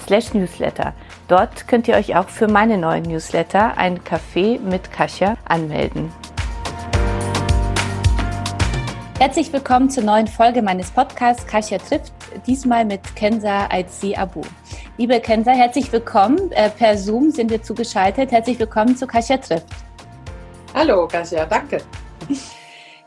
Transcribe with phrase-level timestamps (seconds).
[0.00, 0.92] slash newsletter.
[1.28, 6.12] Dort könnt ihr euch auch für meine neuen Newsletter, ein Café mit Kasia, anmelden.
[9.18, 12.12] Herzlich willkommen zur neuen Folge meines Podcasts Kasia trifft,
[12.46, 14.42] diesmal mit Kenza Aizi Abu.
[14.98, 16.52] Liebe Kenza, herzlich willkommen.
[16.52, 18.30] Äh, per Zoom sind wir zugeschaltet.
[18.30, 19.68] Herzlich willkommen zu Kasia trifft.
[20.74, 21.78] Hallo Kasia, danke.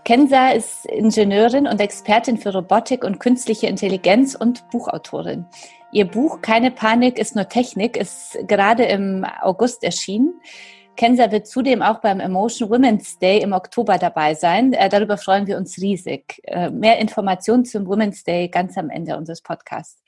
[0.04, 5.46] Kenza ist Ingenieurin und Expertin für Robotik und künstliche Intelligenz und Buchautorin.
[5.92, 10.40] Ihr Buch Keine Panik ist nur Technik ist gerade im August erschienen.
[10.96, 14.74] Kenza wird zudem auch beim Emotion Women's Day im Oktober dabei sein.
[14.74, 16.42] Äh, darüber freuen wir uns riesig.
[16.44, 20.04] Äh, mehr Informationen zum Women's Day ganz am Ende unseres Podcasts.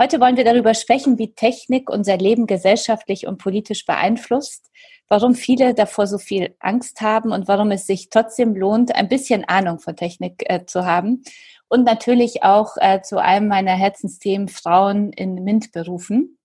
[0.00, 4.70] Heute wollen wir darüber sprechen, wie Technik unser Leben gesellschaftlich und politisch beeinflusst
[5.08, 9.44] warum viele davor so viel Angst haben und warum es sich trotzdem lohnt, ein bisschen
[9.44, 11.22] Ahnung von Technik äh, zu haben.
[11.68, 16.38] Und natürlich auch äh, zu einem meiner Herzensthemen Frauen in MINT-Berufen.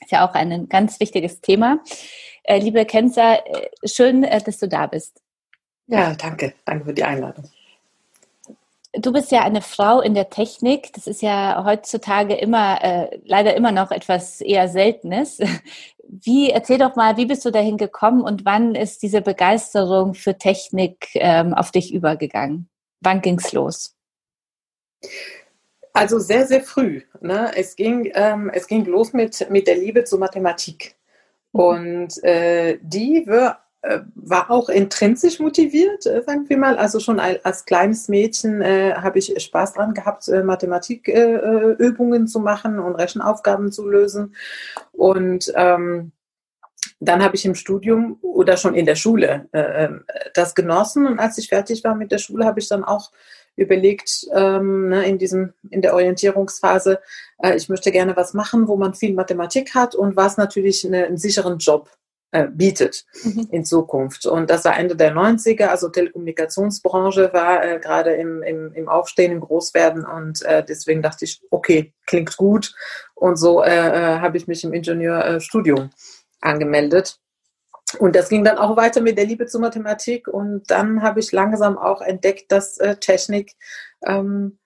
[0.00, 1.80] Ist ja auch ein ganz wichtiges Thema.
[2.44, 5.20] Äh, liebe Kenza, äh, schön, äh, dass du da bist.
[5.86, 6.54] Ja, danke.
[6.64, 7.44] Danke für die Einladung.
[8.92, 10.92] Du bist ja eine Frau in der Technik.
[10.94, 15.40] Das ist ja heutzutage immer, äh, leider immer noch etwas eher Seltenes.
[16.10, 20.38] Wie, erzähl doch mal, wie bist du dahin gekommen und wann ist diese Begeisterung für
[20.38, 22.70] Technik ähm, auf dich übergegangen?
[23.00, 23.97] Wann ging's los?
[25.92, 27.02] Also sehr, sehr früh.
[27.20, 27.50] Ne?
[27.56, 30.96] Es, ging, ähm, es ging los mit, mit der Liebe zur Mathematik.
[31.52, 31.60] Mhm.
[31.60, 36.76] Und äh, die war äh, war auch intrinsisch motiviert, äh, sagen wir mal.
[36.76, 42.40] Also schon als kleines Mädchen äh, habe ich Spaß dran gehabt, äh, Mathematikübungen äh, zu
[42.40, 44.34] machen und Rechenaufgaben zu lösen.
[44.90, 46.10] Und ähm,
[46.98, 49.48] dann habe ich im Studium oder schon in der Schule
[50.34, 51.06] das genossen.
[51.06, 53.12] Und als ich fertig war mit der Schule, habe ich dann auch
[53.58, 57.00] überlegt, ähm, ne, in diesem, in der Orientierungsphase,
[57.42, 61.06] äh, ich möchte gerne was machen, wo man viel Mathematik hat und was natürlich eine,
[61.06, 61.90] einen sicheren Job
[62.30, 63.48] äh, bietet mhm.
[63.50, 64.26] in Zukunft.
[64.26, 69.32] Und das war Ende der 90er, also Telekommunikationsbranche war äh, gerade im, im, im Aufstehen,
[69.32, 72.74] im Großwerden und äh, deswegen dachte ich, okay, klingt gut.
[73.14, 75.90] Und so äh, äh habe ich mich im Ingenieurstudium
[76.40, 77.18] angemeldet.
[77.98, 81.32] Und das ging dann auch weiter mit der Liebe zur Mathematik und dann habe ich
[81.32, 83.54] langsam auch entdeckt, dass äh, Technik
[84.06, 84.58] ähm,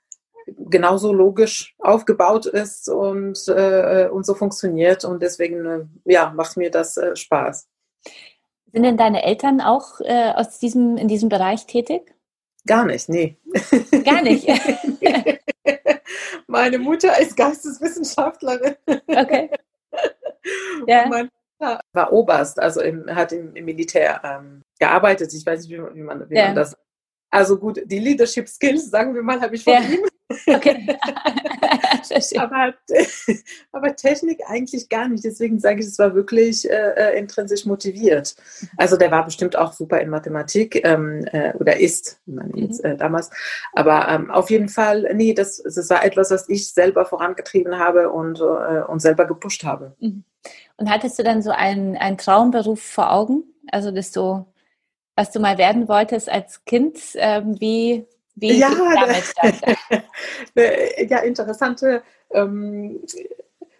[0.46, 5.04] genauso logisch aufgebaut ist und, äh, und so funktioniert.
[5.04, 7.68] Und deswegen äh, ja, macht mir das äh, Spaß.
[8.72, 12.14] Sind denn deine Eltern auch äh, aus diesem, in diesem Bereich tätig?
[12.66, 13.36] Gar nicht, nee.
[14.04, 14.48] Gar nicht.
[16.46, 18.76] Meine Mutter ist Geisteswissenschaftlerin.
[19.06, 19.50] Okay.
[20.88, 21.06] Ja.
[21.06, 21.28] Mein
[21.62, 25.32] war Oberst, also im, hat im, im Militär ähm, gearbeitet.
[25.32, 26.46] Ich weiß nicht, wie, wie, man, wie ja.
[26.46, 26.76] man das.
[27.30, 29.80] Also gut, die Leadership Skills, sagen wir mal, habe ich von ja.
[29.80, 30.00] ihm.
[30.46, 30.98] Okay.
[32.38, 32.74] aber,
[33.72, 35.24] aber, Technik eigentlich gar nicht.
[35.24, 38.34] Deswegen sage ich, es war wirklich äh, äh, intrinsisch motiviert.
[38.76, 42.58] Also der war bestimmt auch super in Mathematik ähm, äh, oder ist, man mhm.
[42.58, 43.30] jetzt, äh, damals.
[43.72, 48.10] Aber ähm, auf jeden Fall, nee, das, das war etwas, was ich selber vorangetrieben habe
[48.10, 49.96] und, äh, und selber gepusht habe.
[50.00, 50.24] Mhm.
[50.76, 53.44] Und hattest du dann so einen, einen Traumberuf vor Augen?
[53.70, 54.44] Also, dass du,
[55.14, 60.00] was du mal werden wolltest als Kind, ähm, wie wie ja, damit
[61.10, 63.00] ja, interessante ähm,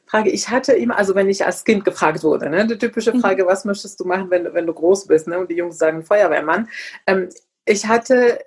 [0.05, 0.31] Frage.
[0.31, 3.21] Ich hatte immer, also wenn ich als Kind gefragt wurde, ne, die typische mhm.
[3.21, 5.27] Frage, was möchtest du machen, wenn, wenn du groß bist?
[5.27, 5.39] Ne?
[5.39, 6.69] Und die Jungs sagen Feuerwehrmann.
[7.07, 7.31] Ähm,
[7.65, 8.41] ich hatte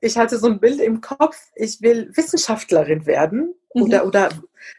[0.00, 3.82] ich hatte so ein Bild im Kopf, ich will Wissenschaftlerin werden mhm.
[3.82, 4.28] oder, oder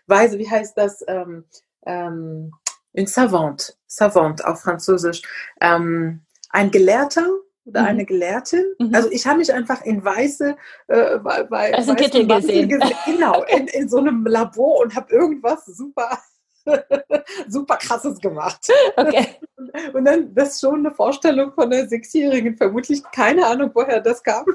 [0.07, 1.03] weise, wie heißt das?
[1.07, 1.45] Ähm,
[1.85, 2.53] ähm,
[2.93, 5.21] une savante, savante auf Französisch.
[5.59, 7.27] Ähm, ein Gelehrter,
[7.65, 7.87] oder mhm.
[7.87, 8.65] eine Gelehrtin.
[8.79, 8.93] Mhm.
[8.93, 10.55] Also ich habe mich einfach in weiße,
[10.87, 12.69] äh, bei, bei also Kittel gesehen.
[12.69, 12.95] gesehen.
[13.05, 16.19] Genau, in, in so einem Labor und habe irgendwas super
[17.47, 18.67] super krasses gemacht.
[18.95, 19.27] Okay.
[19.93, 24.21] Und dann, das ist schon eine Vorstellung von einer Sechsjährigen, vermutlich keine Ahnung, woher das
[24.21, 24.45] kam.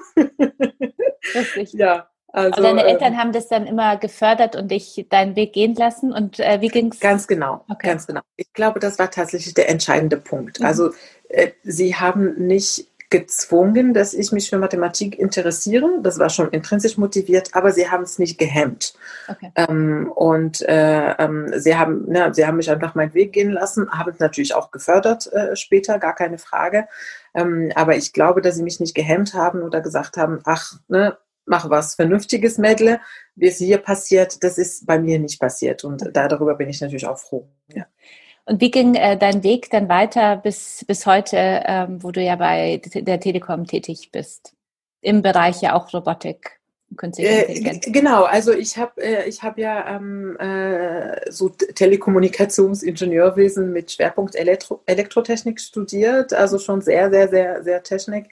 [1.35, 1.73] Richtig.
[1.73, 2.09] Ja.
[2.37, 6.13] Also, deine Eltern ähm, haben das dann immer gefördert und dich deinen Weg gehen lassen.
[6.13, 7.01] Und äh, wie ging es?
[7.01, 7.89] Ganz genau, okay.
[7.89, 8.21] ganz genau.
[8.37, 10.61] Ich glaube, das war tatsächlich der entscheidende Punkt.
[10.61, 10.67] Mhm.
[10.67, 10.91] Also
[11.31, 15.89] äh, sie haben nicht gezwungen, dass ich mich für Mathematik interessiere.
[16.03, 18.93] Das war schon intrinsisch motiviert, aber sie haben es nicht gehemmt.
[19.29, 19.53] Okay.
[19.55, 23.91] Ähm, und äh, ähm, sie, haben, ne, sie haben mich einfach meinen Weg gehen lassen,
[23.91, 26.87] haben es natürlich auch gefördert äh, später, gar keine Frage.
[27.33, 31.17] Ähm, aber ich glaube, dass sie mich nicht gehemmt haben oder gesagt haben, ach, ne,
[31.47, 33.01] mach was Vernünftiges, Mädle.
[33.35, 35.85] Wie es hier passiert, das ist bei mir nicht passiert.
[35.85, 37.49] Und darüber bin ich natürlich auch froh.
[37.73, 37.87] Ja.
[38.45, 42.37] Und wie ging äh, dein Weg dann weiter bis, bis heute, ähm, wo du ja
[42.37, 44.55] bei der Telekom tätig bist?
[45.01, 46.61] Im Bereich ja auch Robotik.
[47.17, 54.37] Äh, genau, also ich habe äh, ich hab ja ähm, äh, so Telekommunikationsingenieurwesen mit Schwerpunkt
[54.37, 58.29] Elektro Elektrotechnik studiert, also schon sehr, sehr, sehr, sehr Technik,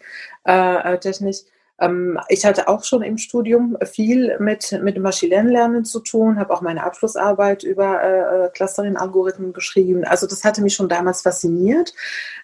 [0.47, 1.39] äh, äh technisch.
[1.81, 6.61] Ähm, ich hatte auch schon im Studium viel mit, mit Maschinenlernen zu tun, habe auch
[6.61, 10.05] meine Abschlussarbeit über äh, äh, Clustering-Algorithmen geschrieben.
[10.05, 11.93] Also das hatte mich schon damals fasziniert.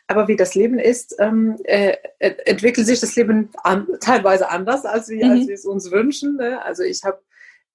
[0.09, 5.09] Aber wie das Leben ist, ähm, äh, entwickelt sich das Leben an, teilweise anders, als
[5.09, 5.33] wir, mhm.
[5.33, 6.37] als wir es uns wünschen.
[6.37, 6.61] Ne?
[6.65, 7.21] Also ich habe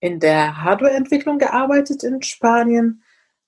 [0.01, 3.01] in der Hardware-Entwicklung gearbeitet in Spanien.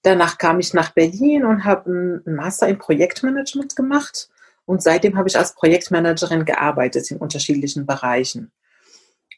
[0.03, 4.29] Danach kam ich nach Berlin und habe einen Master in Projektmanagement gemacht
[4.67, 8.51] und seitdem habe ich als Projektmanagerin gearbeitet in unterschiedlichen Bereichen.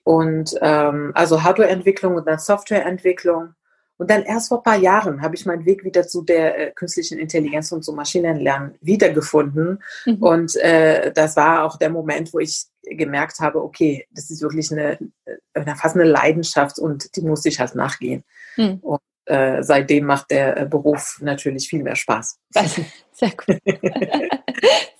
[0.03, 3.53] Und ähm, also Hardwareentwicklung und dann Softwareentwicklung.
[3.97, 6.71] Und dann erst vor ein paar Jahren habe ich meinen Weg wieder zu der äh,
[6.71, 9.83] künstlichen Intelligenz und zum Maschinenlernen wiedergefunden.
[10.05, 10.15] Mhm.
[10.15, 14.71] Und äh, das war auch der Moment, wo ich gemerkt habe, okay, das ist wirklich
[14.71, 14.97] eine,
[15.53, 18.23] eine fast eine Leidenschaft und die muss ich halt nachgehen.
[18.57, 18.79] Mhm.
[18.81, 22.39] Und äh, seitdem macht der äh, Beruf natürlich viel mehr Spaß.
[23.13, 23.59] Sehr gut.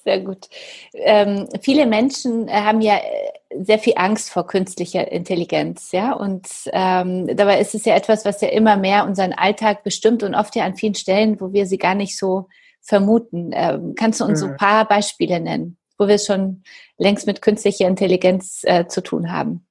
[0.04, 0.48] Sehr gut.
[0.94, 6.14] Ähm, viele Menschen äh, haben ja äh, sehr viel Angst vor künstlicher Intelligenz, ja.
[6.14, 10.36] Und ähm, dabei ist es ja etwas, was ja immer mehr unseren Alltag bestimmt und
[10.36, 12.48] oft ja an vielen Stellen, wo wir sie gar nicht so
[12.82, 13.52] vermuten.
[13.54, 14.58] Ähm, kannst du uns so ein mhm.
[14.58, 16.64] paar Beispiele nennen, wo wir es schon
[16.98, 19.68] längst mit künstlicher Intelligenz äh, zu tun haben?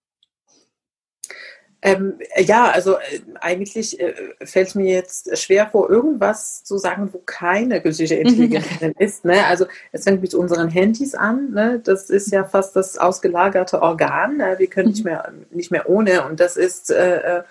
[1.81, 7.19] Ähm, ja, also äh, eigentlich äh, fällt mir jetzt schwer vor, irgendwas zu sagen, wo
[7.19, 8.23] keine künstliche mhm.
[8.23, 9.25] Intelligenz drin ist.
[9.25, 9.47] Ne?
[9.47, 11.53] Also es fängt mit unseren Handys an.
[11.53, 11.81] Ne?
[11.85, 14.39] Das ist ja fast das ausgelagerte Organ.
[14.39, 14.57] Ne?
[14.59, 15.11] Wir können nicht mhm.
[15.11, 16.27] mehr nicht mehr ohne.
[16.27, 17.43] Und das ist äh, äh,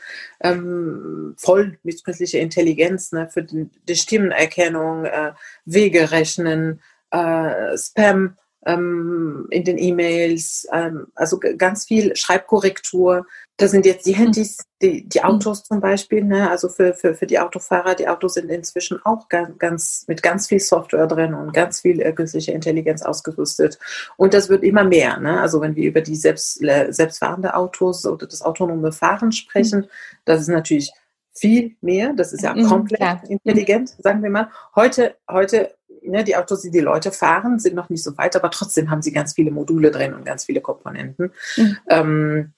[0.42, 3.30] ähm, voll mit künstlicher Intelligenz ne?
[3.30, 5.32] für die, die Stimmenerkennung, äh,
[5.64, 6.82] Wege rechnen,
[7.12, 8.36] äh, Spam
[8.68, 13.26] ähm, in den E-Mails, ähm, also ganz viel Schreibkorrektur.
[13.56, 14.14] Das sind jetzt die.
[14.14, 15.26] Handys, die, die mhm.
[15.26, 16.50] Autos zum Beispiel, ne?
[16.50, 17.96] also für, für, für die Autofahrer.
[17.96, 22.02] Die Autos sind inzwischen auch ganz, ganz mit ganz viel Software drin und ganz viel
[22.02, 23.80] äh, künstliche Intelligenz ausgerüstet.
[24.18, 25.18] Und das wird immer mehr.
[25.20, 25.40] Ne?
[25.40, 29.88] Also wenn wir über die selbst, selbstfahrende Autos oder das autonome Fahren sprechen, mhm.
[30.26, 30.92] das ist natürlich
[31.34, 32.14] viel mehr.
[32.14, 33.22] Das ist ja komplett ja.
[33.30, 34.50] intelligent, sagen wir mal.
[34.76, 35.77] Heute, heute
[36.08, 39.02] ne, die Autos, die die Leute fahren, sind noch nicht so weit, aber trotzdem haben
[39.02, 41.32] sie ganz viele Module drin und ganz viele Komponenten.
[41.56, 41.78] Mhm.
[41.90, 42.54] Ähm,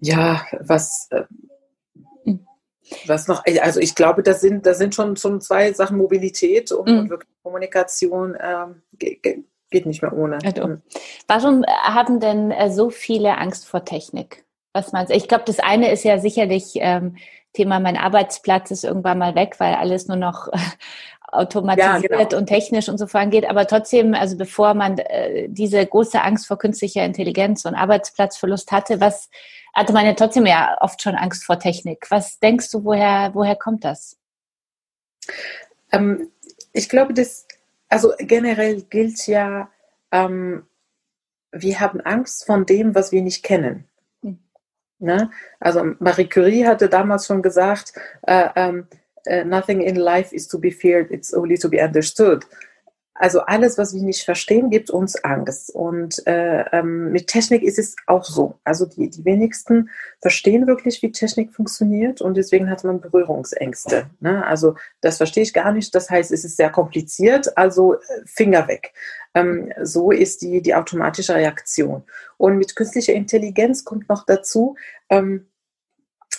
[0.00, 1.24] ja, was, äh,
[2.24, 2.46] mhm.
[3.06, 6.88] was noch, also ich glaube, das sind, das sind schon, schon zwei Sachen, Mobilität und,
[6.88, 6.98] mhm.
[6.98, 10.38] und wirklich Kommunikation ähm, geht nicht mehr ohne.
[10.44, 10.82] Also, mhm.
[11.28, 14.44] warum haben denn äh, so viele Angst vor Technik?
[14.72, 15.16] Was meinst du?
[15.16, 17.16] Ich glaube, das eine ist ja sicherlich ähm,
[17.52, 20.48] Thema, mein Arbeitsplatz ist irgendwann mal weg, weil alles nur noch
[21.32, 22.36] automatisiert ja, genau.
[22.38, 23.48] und technisch und so vorangeht.
[23.48, 29.00] Aber trotzdem, also bevor man äh, diese große Angst vor künstlicher Intelligenz und Arbeitsplatzverlust hatte,
[29.00, 29.30] was
[29.72, 32.06] hatte man ja trotzdem ja oft schon Angst vor Technik.
[32.10, 34.18] Was denkst du, woher, woher kommt das?
[35.92, 36.30] Ähm,
[36.72, 37.46] ich glaube, das,
[37.88, 39.70] also generell gilt ja,
[40.12, 40.66] ähm,
[41.52, 43.88] wir haben Angst von dem, was wir nicht kennen.
[44.22, 44.38] Hm.
[44.98, 45.30] Ne?
[45.58, 48.86] Also Marie Curie hatte damals schon gesagt, äh, ähm,
[49.28, 52.44] uh, nothing in life is to be feared, it's only to be understood.
[53.20, 55.74] Also alles, was wir nicht verstehen, gibt uns Angst.
[55.74, 58.58] Und äh, ähm, mit Technik ist es auch so.
[58.64, 59.90] Also die, die wenigsten
[60.22, 64.08] verstehen wirklich, wie Technik funktioniert und deswegen hat man Berührungsängste.
[64.20, 64.42] Ne?
[64.46, 65.94] Also das verstehe ich gar nicht.
[65.94, 68.94] Das heißt, es ist sehr kompliziert, also äh, Finger weg.
[69.34, 72.04] Ähm, so ist die, die automatische Reaktion.
[72.38, 74.76] Und mit künstlicher Intelligenz kommt noch dazu,
[75.10, 75.46] ähm,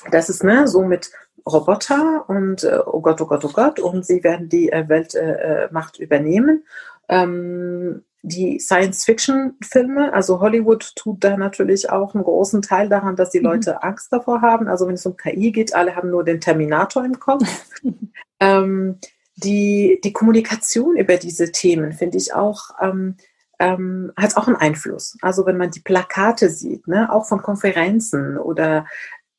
[0.09, 1.11] dass es ne, so mit
[1.45, 6.00] Roboter und äh, oh Gott, oh Gott, oh Gott, und sie werden die äh, Weltmacht
[6.00, 6.65] äh, übernehmen.
[7.10, 13.39] Ähm, die Science-Fiction-Filme, also Hollywood tut da natürlich auch einen großen Teil daran, dass die
[13.39, 13.45] mhm.
[13.45, 14.67] Leute Angst davor haben.
[14.67, 17.48] Also wenn es um KI geht, alle haben nur den Terminator im Kopf.
[18.39, 19.00] ähm,
[19.38, 23.15] die, die Kommunikation über diese Themen finde ich auch, ähm,
[23.57, 25.17] ähm, hat auch einen Einfluss.
[25.21, 28.86] Also wenn man die Plakate sieht, ne, auch von Konferenzen oder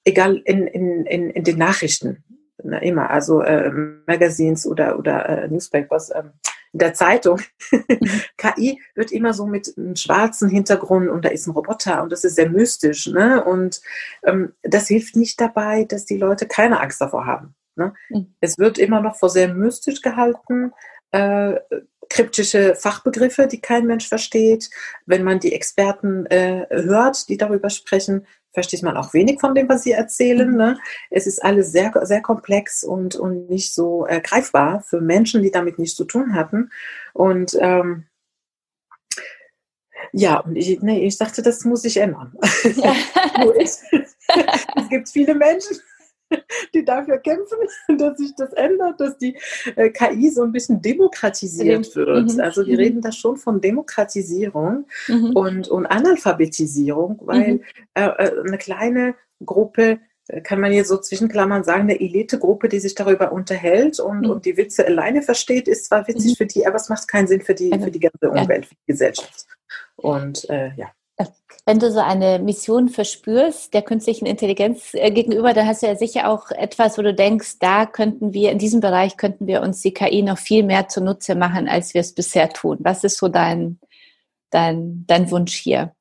[0.04, 2.24] egal in, in, in, in den Nachrichten,
[2.62, 3.70] na, immer, also äh,
[4.06, 6.32] Magazines oder, oder äh, Newspapers, ähm,
[6.72, 7.40] in der Zeitung.
[8.38, 12.24] KI wird immer so mit einem schwarzen Hintergrund und da ist ein Roboter und das
[12.24, 13.06] ist sehr mystisch.
[13.06, 13.44] Ne?
[13.44, 13.80] Und
[14.24, 17.54] ähm, das hilft nicht dabei, dass die Leute keine Angst davor haben.
[17.76, 17.92] Ne?
[18.08, 18.34] Mhm.
[18.40, 20.72] Es wird immer noch vor sehr mystisch gehalten.
[21.10, 21.56] Äh,
[22.12, 24.68] kryptische Fachbegriffe, die kein Mensch versteht.
[25.06, 29.68] Wenn man die Experten äh, hört, die darüber sprechen, versteht man auch wenig von dem,
[29.68, 30.50] was sie erzählen.
[30.50, 30.56] Mhm.
[30.56, 30.78] Ne?
[31.10, 35.50] Es ist alles sehr, sehr komplex und, und nicht so äh, greifbar für Menschen, die
[35.50, 36.70] damit nichts zu tun hatten.
[37.14, 38.04] Und ähm,
[40.12, 42.34] ja, und ich, nee, ich dachte, das muss sich ändern.
[42.76, 42.94] Ja.
[43.58, 43.82] es
[44.90, 45.78] gibt viele Menschen,
[46.74, 47.58] die dafür kämpfen,
[47.98, 49.36] dass sich das ändert, dass die
[49.76, 52.34] äh, KI so ein bisschen demokratisiert wird.
[52.34, 52.40] Mhm.
[52.40, 52.80] Also wir mhm.
[52.80, 55.32] reden da schon von Demokratisierung mhm.
[55.34, 57.60] und, und Analphabetisierung, weil mhm.
[57.94, 59.14] äh, äh eine kleine
[59.44, 64.22] Gruppe äh, kann man jetzt so zwischenklammern sagen, eine Elitegruppe, die sich darüber unterhält und,
[64.22, 64.30] mhm.
[64.30, 66.36] und die Witze alleine versteht, ist zwar witzig mhm.
[66.36, 68.92] für die, aber es macht keinen Sinn für die, für die ganze Umwelt, für die
[68.92, 69.46] Gesellschaft.
[69.96, 70.92] Und äh, ja.
[71.64, 75.94] Wenn du so eine Mission verspürst der künstlichen Intelligenz äh, gegenüber, dann hast du ja
[75.94, 79.80] sicher auch etwas, wo du denkst, da könnten wir, in diesem Bereich könnten wir uns
[79.80, 82.78] die KI noch viel mehr zunutze machen, als wir es bisher tun.
[82.80, 83.78] Was ist so dein,
[84.50, 85.94] dein, dein Wunsch hier?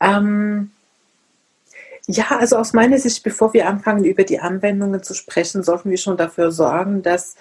[0.00, 0.70] Ähm,
[2.06, 5.98] ja, also aus meiner Sicht, bevor wir anfangen, über die Anwendungen zu sprechen, sollten wir
[5.98, 7.36] schon dafür sorgen, dass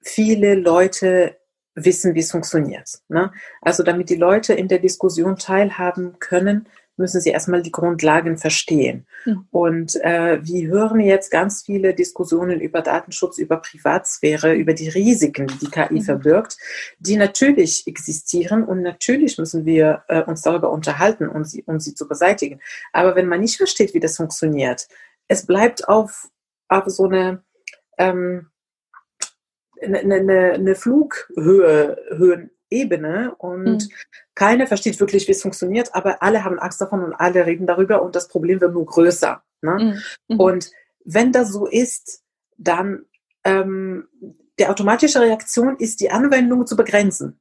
[0.00, 1.36] viele Leute
[1.76, 2.88] wissen, wie es funktioniert.
[3.08, 3.30] Ne?
[3.60, 6.66] Also damit die Leute in der Diskussion teilhaben können,
[6.96, 9.06] müssen sie erstmal die Grundlagen verstehen.
[9.24, 9.46] Mhm.
[9.50, 15.46] Und äh, wir hören jetzt ganz viele Diskussionen über Datenschutz, über Privatsphäre, über die Risiken,
[15.46, 16.02] die die KI mhm.
[16.02, 16.56] verbirgt,
[16.98, 21.94] die natürlich existieren und natürlich müssen wir äh, uns darüber unterhalten, um sie, um sie
[21.94, 22.60] zu beseitigen.
[22.92, 24.88] Aber wenn man nicht versteht, wie das funktioniert,
[25.28, 26.30] es bleibt auf,
[26.68, 27.42] auf so eine
[27.98, 28.48] ähm,
[29.86, 33.88] eine, eine, eine Flughöhe, Höhenebene und mhm.
[34.34, 38.02] keiner versteht wirklich, wie es funktioniert, aber alle haben Angst davon und alle reden darüber
[38.02, 39.42] und das Problem wird nur größer.
[39.62, 40.02] Ne?
[40.28, 40.40] Mhm.
[40.40, 40.70] Und
[41.04, 42.22] wenn das so ist,
[42.58, 43.04] dann
[43.44, 44.08] ähm,
[44.58, 47.38] der automatische Reaktion ist, die Anwendung zu begrenzen.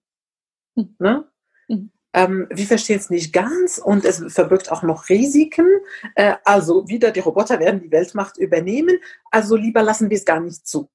[0.76, 0.96] Mhm.
[1.00, 1.26] Ne?
[1.68, 1.92] Mhm.
[2.14, 5.68] Ähm, wir verstehen es nicht ganz und es verbirgt auch noch Risiken.
[6.16, 8.98] Äh, also wieder, die Roboter werden die Weltmacht übernehmen,
[9.32, 10.90] also lieber lassen wir es gar nicht zu.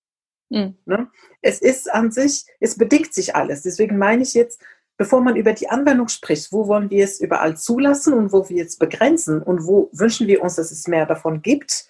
[0.50, 0.76] Mhm.
[0.84, 1.08] Ne?
[1.40, 3.62] Es ist an sich, es bedingt sich alles.
[3.62, 4.60] Deswegen meine ich jetzt,
[4.96, 8.64] bevor man über die Anwendung spricht, wo wollen wir es überall zulassen und wo wir
[8.64, 11.88] es begrenzen und wo wünschen wir uns, dass es mehr davon gibt,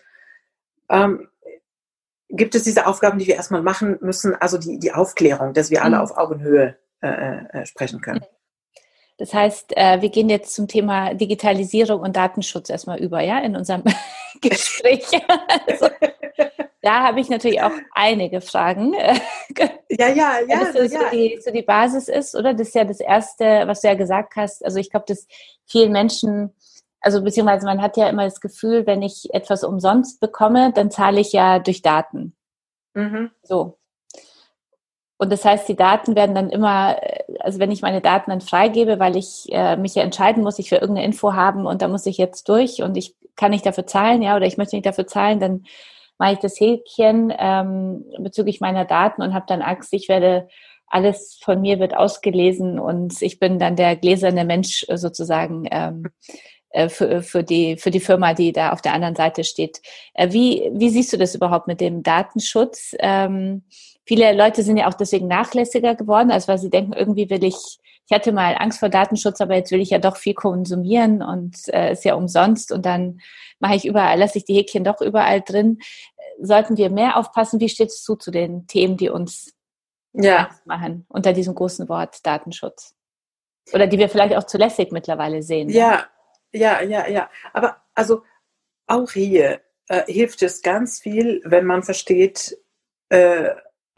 [0.89, 1.29] ähm,
[2.29, 5.83] gibt es diese Aufgaben, die wir erstmal machen müssen, also die, die Aufklärung, dass wir
[5.83, 6.03] alle mhm.
[6.03, 8.25] auf Augenhöhe äh, äh, sprechen können.
[9.21, 13.55] Das heißt, äh, wir gehen jetzt zum Thema Digitalisierung und Datenschutz erstmal über, ja, in
[13.55, 13.85] unserem
[14.41, 15.05] Gespräch.
[15.69, 15.89] also,
[16.81, 18.95] da habe ich natürlich auch einige Fragen.
[19.93, 20.61] Ja, ja, ja.
[20.61, 21.11] Das so, ja.
[21.11, 22.55] Die, so die Basis ist, oder?
[22.55, 24.65] Das ist ja das Erste, was du ja gesagt hast.
[24.65, 25.27] Also ich glaube, dass
[25.67, 26.55] vielen Menschen,
[27.01, 31.21] also beziehungsweise man hat ja immer das Gefühl, wenn ich etwas umsonst bekomme, dann zahle
[31.21, 32.37] ich ja durch Daten.
[32.95, 33.33] Mhm.
[33.43, 33.80] So.
[35.21, 36.97] Und das heißt, die Daten werden dann immer,
[37.41, 40.71] also wenn ich meine Daten dann freigebe, weil ich äh, mich ja entscheiden muss, ich
[40.71, 43.87] will irgendeine Info haben und da muss ich jetzt durch und ich kann nicht dafür
[43.87, 45.65] zahlen, ja, oder ich möchte nicht dafür zahlen, dann
[46.17, 50.49] mache ich das Häkchen ähm, bezüglich meiner Daten und habe dann Angst, ich werde
[50.87, 56.05] alles von mir wird ausgelesen und ich bin dann der gläserne Mensch sozusagen ähm,
[56.71, 59.83] äh, für, für, die, für die Firma, die da auf der anderen Seite steht.
[60.15, 62.95] Äh, wie, wie siehst du das überhaupt mit dem Datenschutz?
[63.01, 63.65] Ähm,
[64.11, 67.55] viele Leute sind ja auch deswegen nachlässiger geworden, also weil sie denken, irgendwie will ich,
[67.55, 71.57] ich hatte mal Angst vor Datenschutz, aber jetzt will ich ja doch viel konsumieren und
[71.69, 73.21] äh, ist ja umsonst und dann
[73.61, 75.79] mache ich überall, lasse ich die Häkchen doch überall drin.
[76.41, 77.61] Sollten wir mehr aufpassen?
[77.61, 79.55] Wie steht es zu zu den Themen, die uns
[80.13, 80.51] ja.
[80.65, 82.97] machen unter diesem großen Wort Datenschutz?
[83.73, 85.69] Oder die wir vielleicht auch zu lässig mittlerweile sehen.
[85.69, 86.07] Ja,
[86.51, 87.31] ja, ja, ja.
[87.53, 88.25] Aber also
[88.89, 92.59] auch hier äh, hilft es ganz viel, wenn man versteht,
[93.11, 93.51] äh,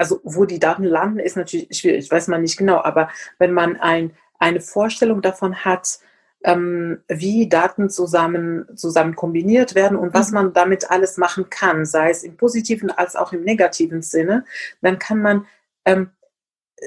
[0.03, 3.77] also wo die Daten landen, ist natürlich schwierig, weiß man nicht genau, aber wenn man
[3.77, 6.01] ein, eine Vorstellung davon hat,
[6.43, 10.35] ähm, wie Daten zusammen, zusammen kombiniert werden und was mhm.
[10.35, 14.45] man damit alles machen kann, sei es im positiven als auch im negativen Sinne,
[14.81, 15.47] dann kann man
[15.85, 16.11] ähm,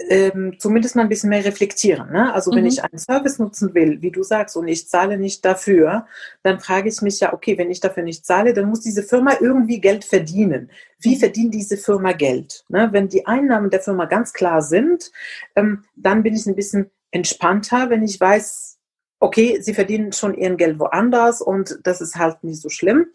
[0.10, 2.12] ähm, zumindest mal ein bisschen mehr reflektieren.
[2.12, 2.34] Ne?
[2.34, 2.70] Also wenn mhm.
[2.70, 6.06] ich einen Service nutzen will, wie du sagst, und ich zahle nicht dafür,
[6.44, 9.34] dann frage ich mich ja, okay, wenn ich dafür nicht zahle, dann muss diese Firma
[9.40, 10.70] irgendwie Geld verdienen.
[11.00, 11.20] Wie mhm.
[11.20, 12.66] verdient diese Firma Geld?
[12.68, 12.90] Ne?
[12.92, 15.12] Wenn die Einnahmen der Firma ganz klar sind,
[15.56, 18.78] ähm, dann bin ich ein bisschen entspannter, wenn ich weiß,
[19.20, 23.08] okay, sie verdienen schon ihr Geld woanders und das ist halt nicht so schlimm.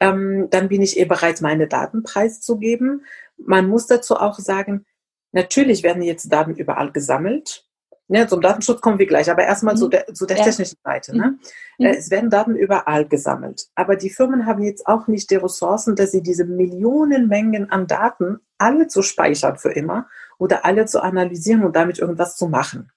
[0.00, 3.04] Ähm, dann bin ich eh bereit, meine Daten preiszugeben.
[3.36, 4.86] Man muss dazu auch sagen,
[5.34, 7.66] natürlich werden jetzt Daten überall gesammelt.
[8.06, 9.78] Ne, zum Datenschutz kommen wir gleich, aber erstmal mhm.
[9.78, 10.44] zu der, zu der ja.
[10.44, 11.16] technischen Seite.
[11.16, 11.38] Ne?
[11.78, 11.86] Mhm.
[11.86, 13.68] Äh, es werden Daten überall gesammelt.
[13.74, 17.86] Aber die Firmen haben jetzt auch nicht die Ressourcen, dass sie diese Millionen Mengen an
[17.86, 20.06] Daten alle zu speichern für immer
[20.38, 22.92] oder alle zu analysieren und damit irgendwas zu machen.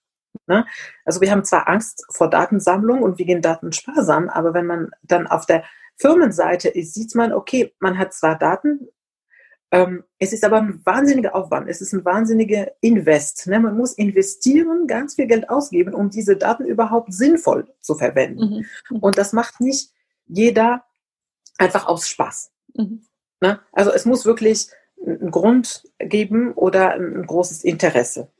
[0.45, 0.65] Ne?
[1.05, 4.91] Also wir haben zwar Angst vor Datensammlung und wir gehen Daten sparsam, aber wenn man
[5.03, 5.63] dann auf der
[5.95, 8.87] Firmenseite ist, sieht man, okay, man hat zwar Daten,
[9.71, 13.47] ähm, es ist aber ein wahnsinniger Aufwand, es ist ein wahnsinniger Invest.
[13.47, 13.59] Ne?
[13.59, 18.65] Man muss investieren, ganz viel Geld ausgeben, um diese Daten überhaupt sinnvoll zu verwenden.
[18.89, 18.99] Mhm.
[18.99, 19.91] Und das macht nicht
[20.25, 20.85] jeder
[21.57, 22.51] einfach aus Spaß.
[22.75, 23.05] Mhm.
[23.41, 23.59] Ne?
[23.73, 24.69] Also es muss wirklich
[25.05, 28.31] einen Grund geben oder ein großes Interesse.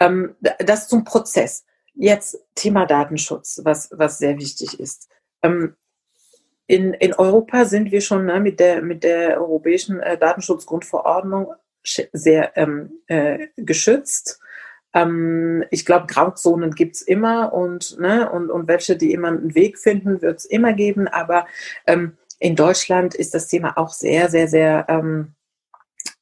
[0.00, 1.64] Ähm, das zum Prozess.
[1.94, 5.08] Jetzt Thema Datenschutz, was, was sehr wichtig ist.
[5.42, 5.76] Ähm,
[6.66, 11.52] in, in Europa sind wir schon ne, mit, der, mit der europäischen äh, Datenschutzgrundverordnung
[11.82, 14.40] sehr ähm, äh, geschützt.
[14.94, 19.54] Ähm, ich glaube, Grauzonen gibt es immer und, ne, und, und welche, die immer einen
[19.54, 21.08] Weg finden, wird es immer geben.
[21.08, 21.46] Aber
[21.86, 25.34] ähm, in Deutschland ist das Thema auch sehr, sehr, sehr ähm,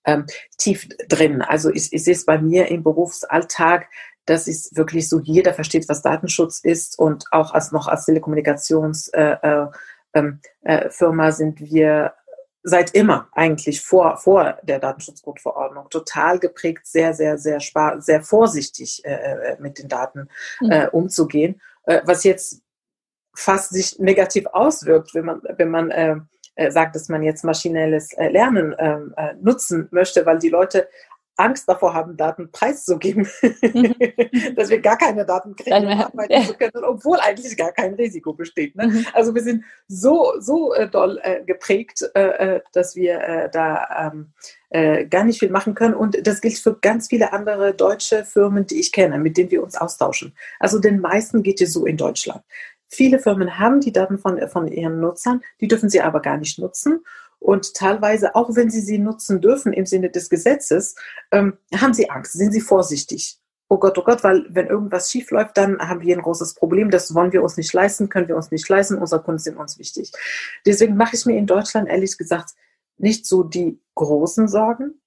[0.04, 0.26] ähm,
[0.58, 1.42] tief drin.
[1.42, 3.87] Also ich, ich sehe es bei mir im Berufsalltag,
[4.25, 9.08] das ist wirklich so, jeder versteht, was Datenschutz ist und auch als noch als Telekommunikations
[9.08, 9.66] äh, äh,
[10.14, 12.14] ähm, äh, Firma sind wir
[12.62, 19.04] seit immer eigentlich vor, vor der Datenschutzgrundverordnung total geprägt, sehr, sehr, sehr spar sehr vorsichtig
[19.04, 20.28] äh, äh mit den Daten
[20.61, 20.71] mhm.
[20.71, 22.62] äh, umzugehen, äh, was jetzt
[23.35, 26.16] fast sich negativ auswirkt, wenn man, wenn man äh,
[26.54, 30.88] äh sagt, dass man jetzt maschinelles äh, Lernen ähm, äh, nutzen möchte, weil die Leute
[31.36, 33.26] Angst davor haben, Daten preiszugeben,
[33.62, 33.94] mhm.
[34.56, 38.34] dass wir gar keine Daten kriegen, um arbeiten zu können, obwohl eigentlich gar kein Risiko
[38.34, 38.76] besteht.
[38.76, 38.88] Ne?
[38.88, 39.06] Mhm.
[39.12, 44.10] Also wir sind so, so äh, doll äh, geprägt, äh, äh dass wir äh, da
[44.12, 44.32] ähm,
[44.70, 45.95] äh, gar nicht viel machen können.
[45.95, 49.62] Und das gilt für ganz viele andere deutsche Firmen, die ich kenne, mit denen wir
[49.62, 50.34] uns austauschen.
[50.58, 52.42] Also den meisten geht es so in Deutschland.
[52.88, 56.58] Viele Firmen haben die Daten von, von ihren Nutzern, die dürfen sie aber gar nicht
[56.58, 57.02] nutzen.
[57.43, 60.95] Und teilweise, auch wenn sie sie nutzen dürfen im Sinne des Gesetzes,
[61.33, 63.39] ähm, haben sie Angst, sind sie vorsichtig.
[63.69, 66.91] Oh Gott, oh Gott, weil wenn irgendwas schief läuft, dann haben wir ein großes Problem.
[66.91, 68.99] Das wollen wir uns nicht leisten, können wir uns nicht leisten.
[68.99, 70.13] Unsere Kunden sind uns wichtig.
[70.67, 72.50] Deswegen mache ich mir in Deutschland ehrlich gesagt
[72.99, 75.00] nicht so die großen Sorgen.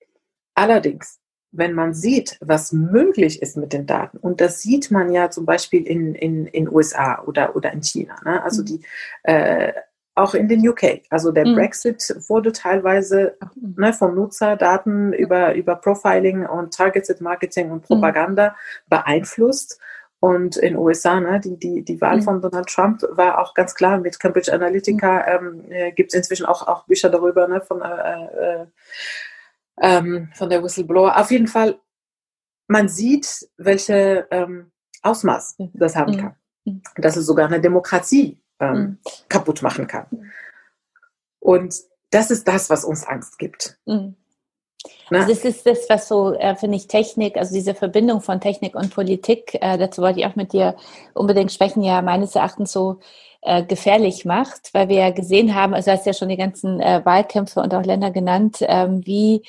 [0.56, 1.20] Allerdings,
[1.52, 5.46] wenn man sieht, was möglich ist mit den Daten, und das sieht man ja zum
[5.46, 8.44] Beispiel in in, in USA oder, oder in China, ne?
[8.44, 8.66] also mhm.
[8.66, 8.82] die
[9.24, 9.74] äh,
[10.16, 11.02] auch in den UK.
[11.10, 11.56] Also der mhm.
[11.56, 13.76] Brexit wurde teilweise mhm.
[13.78, 17.96] ne, von Nutzerdaten über, über Profiling und Targeted Marketing und mhm.
[17.96, 18.90] Propaganda mhm.
[18.90, 19.80] beeinflusst.
[20.22, 22.22] Und in den USA, ne, die, die, die Wahl mhm.
[22.22, 25.40] von Donald Trump war auch ganz klar mit Cambridge Analytica.
[25.40, 25.66] Mhm.
[25.66, 28.66] Ähm, äh, Gibt es inzwischen auch, auch Bücher darüber ne, von, äh, äh,
[29.82, 31.20] ähm, von der Whistleblower.
[31.20, 31.78] Auf jeden Fall,
[32.68, 34.72] man sieht, welche ähm,
[35.04, 36.36] Ausmaß das haben kann.
[36.96, 38.98] Das ist sogar eine Demokratie ähm, mhm.
[39.30, 40.32] kaputt machen kann.
[41.40, 41.76] Und
[42.12, 43.78] das ist das, was uns Angst gibt.
[43.86, 44.16] Mhm.
[45.10, 48.76] Also das ist das, was so, äh, finde ich, Technik, also diese Verbindung von Technik
[48.76, 50.76] und Politik, äh, dazu wollte ich auch mit dir
[51.14, 53.00] unbedingt sprechen, ja meines Erachtens so
[53.42, 57.02] äh, gefährlich macht, weil wir ja gesehen haben, also hast ja schon die ganzen äh,
[57.04, 59.44] Wahlkämpfe und auch Länder genannt, ähm, wie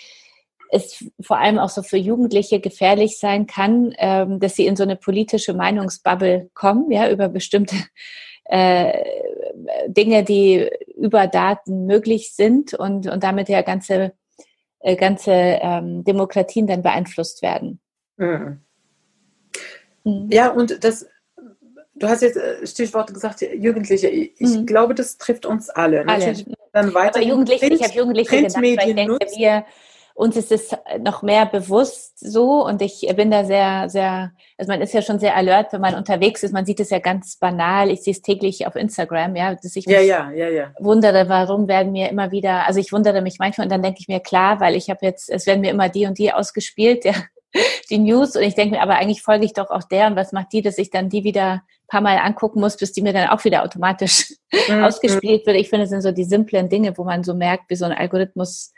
[0.71, 4.83] es vor allem auch so für Jugendliche gefährlich sein kann, ähm, dass sie in so
[4.83, 7.77] eine politische Meinungsbubble kommen, ja, über bestimmte
[8.49, 9.05] äh,
[9.89, 14.13] Dinge, die über Daten möglich sind und, und damit ja ganze,
[14.81, 17.81] äh, ganze ähm, Demokratien dann beeinflusst werden.
[18.17, 18.61] Mhm.
[20.05, 20.29] Mhm.
[20.31, 21.07] Ja, und das,
[21.95, 24.09] du hast jetzt äh, Stichwort gesagt, Jugendliche.
[24.09, 24.67] Ich mhm.
[24.67, 26.07] glaube, das trifft uns alle.
[26.09, 26.35] alle.
[26.73, 27.19] dann weiter.
[27.19, 29.65] Aber Jugendliche, Print, ich habe Jugendliche gedacht, weil ich denke, wir,
[30.17, 34.81] uns ist es noch mehr bewusst so und ich bin da sehr, sehr, also man
[34.81, 36.55] ist ja schon sehr alert, wenn man unterwegs ist.
[36.55, 37.91] Man sieht es ja ganz banal.
[37.91, 40.73] Ich sehe es täglich auf Instagram, ja, dass ich ja, ja, ja, ja.
[40.81, 44.09] wundere, warum werden mir immer wieder, also ich wundere mich manchmal und dann denke ich
[44.09, 47.13] mir, klar, weil ich habe jetzt, es werden mir immer die und die ausgespielt, ja,
[47.91, 50.33] die News und ich denke mir, aber eigentlich folge ich doch auch der und was
[50.33, 53.13] macht die, dass ich dann die wieder ein paar Mal angucken muss, bis die mir
[53.13, 54.33] dann auch wieder automatisch
[54.69, 54.83] mhm.
[54.83, 55.59] ausgespielt wird.
[55.59, 57.93] Ich finde, das sind so die simplen Dinge, wo man so merkt, wie so ein
[57.93, 58.73] Algorithmus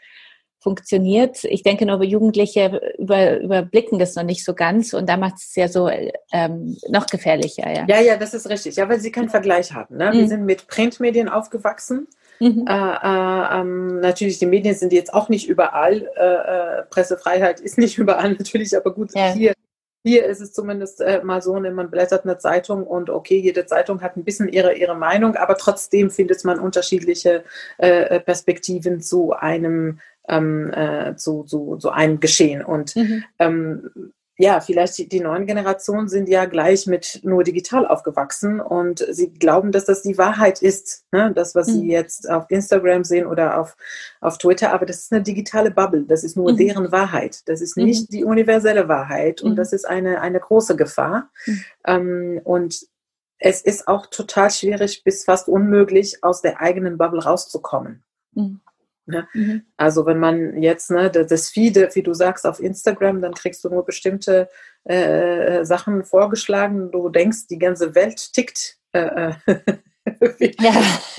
[0.68, 1.44] funktioniert.
[1.44, 5.54] Ich denke nur, Jugendliche über, überblicken das noch nicht so ganz und da macht es
[5.54, 7.70] ja so ähm, noch gefährlicher.
[7.72, 7.86] Ja.
[7.88, 8.76] ja, ja, das ist richtig.
[8.76, 9.96] Ja, weil sie keinen Vergleich haben.
[9.96, 10.10] Ne?
[10.12, 10.18] Mhm.
[10.18, 12.06] Wir sind mit Printmedien aufgewachsen.
[12.38, 12.66] Mhm.
[12.68, 16.06] Äh, äh, ähm, natürlich, die Medien sind jetzt auch nicht überall.
[16.16, 19.32] Äh, äh Pressefreiheit ist nicht überall natürlich, aber gut, ja.
[19.32, 19.54] hier
[20.04, 23.66] hier ist es zumindest äh, mal so, ne, man blättert eine Zeitung und okay, jede
[23.66, 27.44] Zeitung hat ein bisschen ihre, ihre Meinung, aber trotzdem findet man unterschiedliche
[27.78, 32.64] äh, Perspektiven zu einem ähm, äh, zu, zu, zu einem Geschehen.
[32.64, 33.24] Und mhm.
[33.38, 39.04] ähm, ja, vielleicht die, die neuen Generationen sind ja gleich mit nur digital aufgewachsen und
[39.10, 41.32] sie glauben, dass das die Wahrheit ist, ne?
[41.34, 41.72] das, was mhm.
[41.72, 43.76] sie jetzt auf Instagram sehen oder auf,
[44.20, 46.56] auf Twitter, aber das ist eine digitale Bubble, das ist nur mhm.
[46.56, 48.16] deren Wahrheit, das ist nicht mhm.
[48.16, 49.56] die universelle Wahrheit und mhm.
[49.56, 51.30] das ist eine, eine große Gefahr.
[51.44, 51.64] Mhm.
[51.84, 52.86] Ähm, und
[53.40, 58.04] es ist auch total schwierig bis fast unmöglich, aus der eigenen Bubble rauszukommen.
[59.08, 59.26] Ne?
[59.32, 59.62] Mhm.
[59.76, 63.70] Also wenn man jetzt ne, das Feed, wie du sagst, auf Instagram, dann kriegst du
[63.70, 64.48] nur bestimmte
[64.84, 66.90] äh, Sachen vorgeschlagen.
[66.90, 68.78] Du denkst, die ganze Welt tickt.
[68.92, 69.32] Äh,
[70.38, 70.72] wie, ja.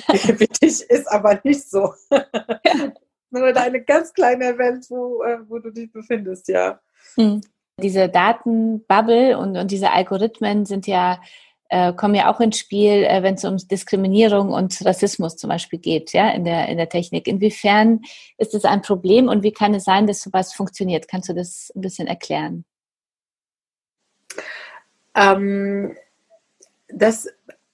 [0.08, 1.94] wie dich ist aber nicht so.
[2.12, 2.26] Ja.
[3.32, 6.80] nur deine ganz kleine Welt, wo, äh, wo du dich befindest, ja.
[7.18, 7.42] Mhm.
[7.82, 11.22] Diese Datenbubble und, und diese Algorithmen sind ja
[11.70, 15.80] äh, kommen ja auch ins Spiel, äh, wenn es um Diskriminierung und Rassismus zum Beispiel
[15.80, 17.28] geht, ja, in der, in der Technik.
[17.28, 18.02] Inwiefern
[18.38, 21.08] ist es ein Problem und wie kann es sein, dass sowas funktioniert?
[21.08, 22.66] Kannst du das ein bisschen erklären?
[25.16, 25.96] Ähm,
[26.88, 27.28] das,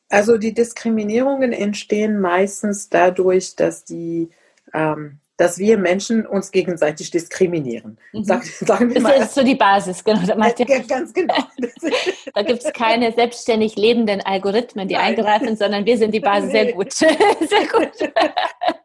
[0.10, 4.30] also die Diskriminierungen entstehen meistens dadurch, dass die
[4.74, 7.98] ähm, dass wir Menschen uns gegenseitig diskriminieren.
[8.14, 8.24] Mhm.
[8.24, 9.18] Sag, sagen wir mal.
[9.18, 10.22] Das ist so die Basis, genau.
[10.22, 11.36] Ja, ganz genau.
[12.34, 15.18] da gibt es keine selbstständig lebenden Algorithmen, die Nein.
[15.18, 16.52] eingreifen, sondern wir sind die Basis.
[16.52, 16.64] Nee.
[16.64, 16.94] Sehr gut.
[16.94, 18.14] Sehr gut.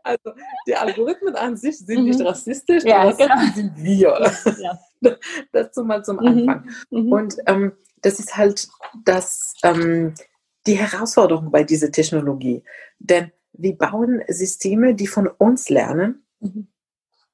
[0.02, 0.30] Also
[0.66, 2.08] die Algorithmen an sich sind mhm.
[2.08, 3.34] nicht rassistisch, ja, aber genau.
[3.54, 4.32] sind wir.
[4.60, 4.78] Ja.
[5.52, 6.26] Das mal zum mhm.
[6.26, 6.70] Anfang.
[6.90, 7.12] Mhm.
[7.12, 8.68] Und ähm, das ist halt
[9.04, 10.14] das, ähm,
[10.66, 12.62] die Herausforderung bei dieser Technologie.
[12.98, 16.68] Denn wir bauen Systeme, die von uns lernen Mhm.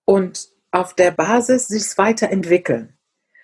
[0.04, 2.96] Und auf der Basis sich weiterentwickeln.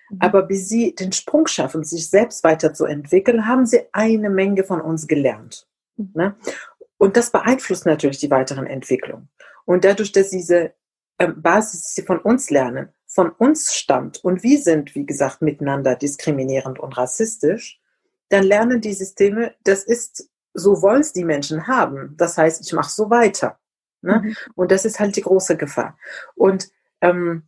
[0.09, 0.17] Mhm.
[0.19, 5.07] Aber bis sie den Sprung schaffen, sich selbst weiterzuentwickeln, haben sie eine Menge von uns
[5.07, 5.67] gelernt.
[5.97, 6.11] Mhm.
[6.13, 6.35] Ne?
[6.97, 9.29] Und das beeinflusst natürlich die weiteren Entwicklungen.
[9.65, 10.73] Und dadurch, dass diese
[11.19, 15.41] ähm, Basis, die sie von uns lernen, von uns stammt und wir sind, wie gesagt,
[15.41, 17.79] miteinander diskriminierend und rassistisch,
[18.29, 22.15] dann lernen die Systeme, das ist, so wollen es die Menschen haben.
[22.17, 23.59] Das heißt, ich mache so weiter.
[24.03, 24.21] Ne?
[24.23, 24.35] Mhm.
[24.55, 25.97] Und das ist halt die große Gefahr.
[26.35, 26.69] Und
[27.01, 27.43] ähm,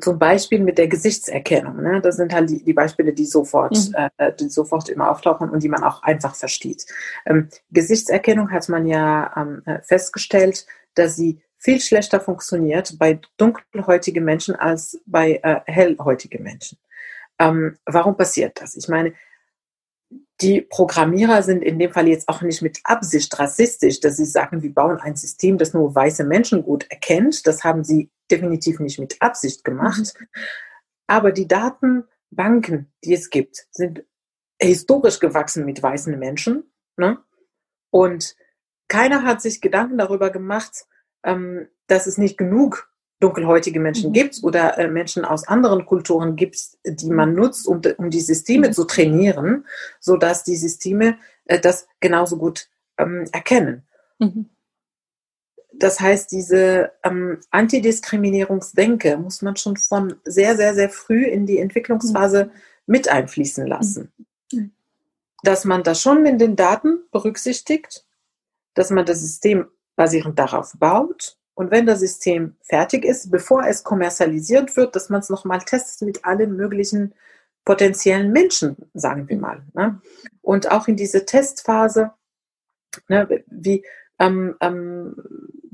[0.00, 1.80] zum Beispiel mit der Gesichtserkennung.
[1.82, 2.00] Ne?
[2.02, 3.94] Das sind halt die, die Beispiele, die sofort, mhm.
[4.18, 6.86] äh, die sofort immer auftauchen und die man auch einfach versteht.
[7.24, 14.24] Ähm, Gesichtserkennung hat man ja ähm, äh, festgestellt, dass sie viel schlechter funktioniert bei dunkelhäutigen
[14.24, 16.78] Menschen als bei äh, hellhäutigen Menschen.
[17.38, 18.76] Ähm, warum passiert das?
[18.76, 19.14] Ich meine,
[20.40, 24.62] die Programmierer sind in dem Fall jetzt auch nicht mit Absicht rassistisch, dass sie sagen,
[24.62, 27.46] wir bauen ein System, das nur weiße Menschen gut erkennt.
[27.46, 30.14] Das haben sie definitiv nicht mit Absicht gemacht.
[30.18, 30.26] Mhm.
[31.06, 34.04] Aber die Datenbanken, die es gibt, sind
[34.60, 36.70] historisch gewachsen mit weißen Menschen.
[36.96, 37.18] Ne?
[37.90, 38.36] Und
[38.88, 40.86] keiner hat sich Gedanken darüber gemacht,
[41.24, 44.14] ähm, dass es nicht genug dunkelhäutige Menschen mhm.
[44.14, 47.36] gibt oder äh, Menschen aus anderen Kulturen gibt, die man mhm.
[47.36, 48.72] nutzt, um, um die Systeme mhm.
[48.72, 49.64] zu trainieren,
[50.00, 53.86] so dass die Systeme äh, das genauso gut ähm, erkennen.
[54.18, 54.50] Mhm.
[55.72, 61.58] Das heißt, diese ähm, Antidiskriminierungsdenke muss man schon von sehr, sehr, sehr früh in die
[61.58, 62.50] Entwicklungsphase mhm.
[62.86, 64.12] mit einfließen lassen.
[64.52, 64.72] Mhm.
[65.42, 68.06] Dass man das schon mit den Daten berücksichtigt,
[68.74, 73.82] dass man das System basierend darauf baut und wenn das System fertig ist, bevor es
[73.82, 77.14] kommerzialisiert wird, dass man es nochmal testet mit allen möglichen
[77.64, 79.62] potenziellen Menschen, sagen wir mal.
[79.72, 79.98] Ne?
[80.42, 82.12] Und auch in diese Testphase,
[83.08, 83.82] ne, wie
[84.18, 85.16] ähm, ähm,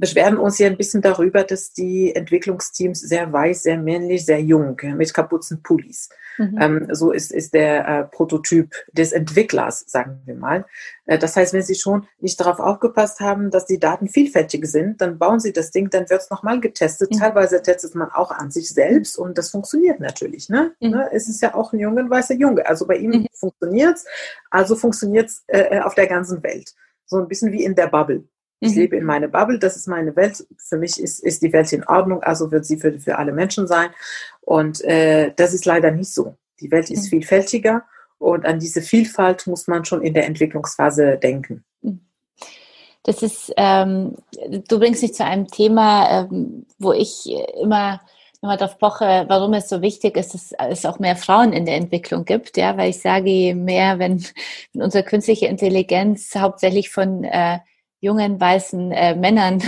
[0.02, 4.76] beschweren uns ja ein bisschen darüber, dass die Entwicklungsteams sehr weiß, sehr männlich, sehr jung,
[4.96, 6.08] mit Kapuzenpullis.
[6.38, 6.58] Mhm.
[6.60, 10.66] Ähm, so ist, ist der äh, Prototyp des Entwicklers, sagen wir mal.
[11.06, 15.00] Äh, das heißt, wenn Sie schon nicht darauf aufgepasst haben, dass die Daten vielfältig sind,
[15.00, 17.12] dann bauen Sie das Ding, dann wird es nochmal getestet.
[17.12, 17.18] Mhm.
[17.20, 20.48] Teilweise testet man auch an sich selbst und das funktioniert natürlich.
[20.48, 20.72] Ne?
[20.80, 20.90] Mhm.
[20.90, 21.10] ne?
[21.12, 22.66] Es ist ja auch ein junger weißer Junge.
[22.66, 23.26] Also bei ihm mhm.
[23.34, 24.06] funktioniert es,
[24.50, 26.74] also funktioniert es äh, äh, auf der ganzen Welt.
[27.06, 28.24] So ein bisschen wie in der Bubble.
[28.62, 28.78] Ich mhm.
[28.78, 30.46] lebe in meiner Bubble, das ist meine Welt.
[30.56, 33.66] Für mich ist, ist die Welt in Ordnung, also wird sie für, für alle Menschen
[33.66, 33.90] sein.
[34.40, 36.36] Und äh, das ist leider nicht so.
[36.60, 37.08] Die Welt ist mhm.
[37.08, 37.82] vielfältiger
[38.18, 41.64] und an diese Vielfalt muss man schon in der Entwicklungsphase denken.
[41.82, 42.02] Mhm.
[43.02, 44.14] Das ist, ähm,
[44.68, 47.28] du bringst mich zu einem Thema, ähm, wo ich
[47.60, 48.00] immer
[48.40, 51.74] nochmal darauf poche, warum es so wichtig ist, dass es auch mehr Frauen in der
[51.74, 54.24] Entwicklung gibt, ja, weil ich sage, je mehr, wenn,
[54.72, 57.58] wenn unsere künstliche Intelligenz hauptsächlich von äh,
[58.02, 59.62] jungen weißen äh, Männern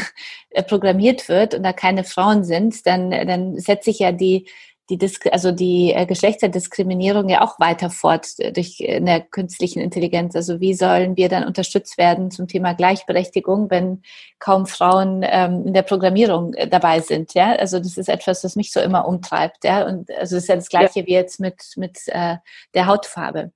[0.51, 4.47] äh, programmiert wird und da keine Frauen sind, dann, dann setzt sich ja die
[4.91, 9.81] die Disk also die äh, Geschlechterdiskriminierung ja auch weiter fort durch äh, in der künstlichen
[9.81, 10.37] Intelligenz.
[10.37, 14.03] Also wie sollen wir dann unterstützt werden zum Thema Gleichberechtigung, wenn
[14.39, 17.33] kaum Frauen ähm, in der Programmierung äh, dabei sind?
[17.33, 19.65] Ja, also das ist etwas, das mich so immer umtreibt.
[19.65, 21.07] Ja, und also das ist ja das Gleiche ja.
[21.07, 22.37] wie jetzt mit mit äh,
[22.75, 23.53] der Hautfarbe.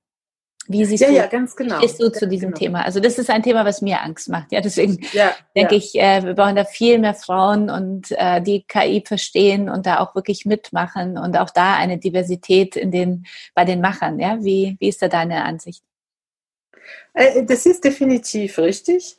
[0.71, 1.81] Wie siehst ja, du, ja, ganz genau.
[1.81, 2.59] Wie stehst du zu diesem genau.
[2.59, 2.85] Thema?
[2.85, 4.51] Also das ist ein Thema, was mir Angst macht.
[4.51, 5.79] Ja, deswegen ja, denke ja.
[5.79, 9.99] ich, äh, wir brauchen da viel mehr Frauen und äh, die KI verstehen und da
[9.99, 14.19] auch wirklich mitmachen und auch da eine Diversität in den bei den Machern.
[14.19, 15.83] Ja, wie wie ist da deine Ansicht?
[17.13, 19.17] Äh, das ist definitiv richtig.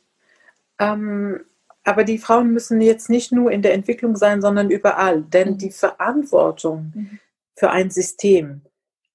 [0.79, 1.41] Ähm,
[1.83, 5.21] aber die Frauen müssen jetzt nicht nur in der Entwicklung sein, sondern überall.
[5.21, 5.57] Denn mhm.
[5.57, 7.19] die Verantwortung mhm.
[7.55, 8.61] für ein System,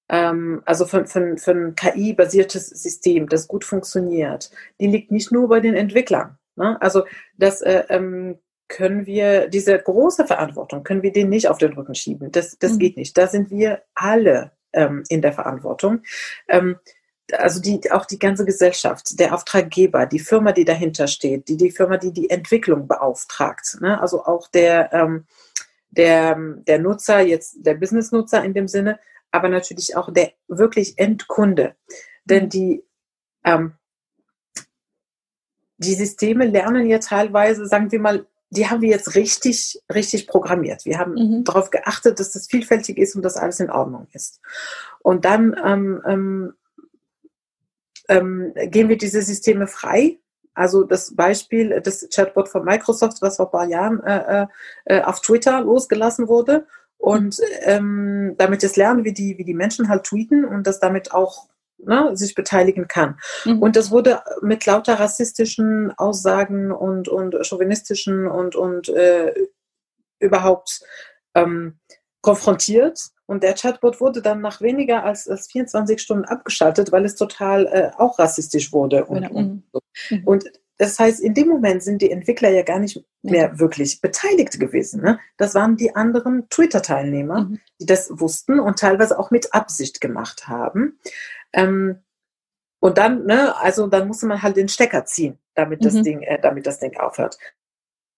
[0.09, 5.59] also für, für, für ein KI-basiertes System, das gut funktioniert, die liegt nicht nur bei
[5.59, 6.37] den Entwicklern.
[6.55, 6.81] Ne?
[6.81, 7.03] Also
[7.37, 11.95] das äh, ähm, können wir, diese große Verantwortung, können wir denen nicht auf den Rücken
[11.95, 12.31] schieben.
[12.31, 12.79] Das, das mhm.
[12.79, 13.17] geht nicht.
[13.17, 16.03] Da sind wir alle ähm, in der Verantwortung.
[16.47, 16.77] Ähm,
[17.33, 21.71] also die, auch die ganze Gesellschaft, der Auftraggeber, die Firma, die dahinter steht, die, die
[21.71, 23.99] Firma, die die Entwicklung beauftragt, ne?
[23.99, 25.25] also auch der, ähm,
[25.89, 28.99] der, der Nutzer, jetzt der Business-Nutzer in dem Sinne,
[29.31, 31.75] aber natürlich auch der wirklich Endkunde.
[32.25, 32.49] Denn mhm.
[32.49, 32.83] die,
[33.43, 33.73] ähm,
[35.77, 40.85] die Systeme lernen ja teilweise, sagen wir mal, die haben wir jetzt richtig, richtig programmiert.
[40.85, 41.43] Wir haben mhm.
[41.43, 44.39] darauf geachtet, dass das vielfältig ist und dass alles in Ordnung ist.
[44.99, 46.53] Und dann ähm, ähm,
[48.07, 50.19] ähm, geben wir diese Systeme frei.
[50.53, 54.47] Also das Beispiel, das Chatbot von Microsoft, was vor ein paar Jahren äh, äh,
[54.85, 56.65] äh auf Twitter losgelassen wurde
[56.97, 61.11] und ähm, damit es lernen, wie die, wie die Menschen halt tweeten und das damit
[61.11, 63.19] auch ne, sich beteiligen kann.
[63.45, 63.61] Mhm.
[63.61, 69.33] Und das wurde mit lauter rassistischen Aussagen und, und chauvinistischen und, und äh,
[70.19, 70.81] überhaupt
[71.35, 71.79] ähm,
[72.21, 73.09] konfrontiert.
[73.25, 77.65] Und der Chatbot wurde dann nach weniger als, als 24 Stunden abgeschaltet, weil es total
[77.67, 79.05] äh, auch rassistisch wurde.
[79.05, 79.35] Und, genau.
[79.35, 79.63] und.
[80.09, 80.23] Mhm.
[80.25, 80.45] und
[80.77, 85.01] das heißt, in dem Moment sind die Entwickler ja gar nicht mehr wirklich beteiligt gewesen.
[85.01, 85.19] Ne?
[85.37, 87.59] Das waren die anderen Twitter-Teilnehmer, mhm.
[87.81, 90.99] die das wussten und teilweise auch mit Absicht gemacht haben.
[91.53, 92.03] Ähm,
[92.79, 96.03] und dann, ne, also dann musste man halt den Stecker ziehen, damit das mhm.
[96.03, 97.37] Ding, äh, damit das Ding aufhört.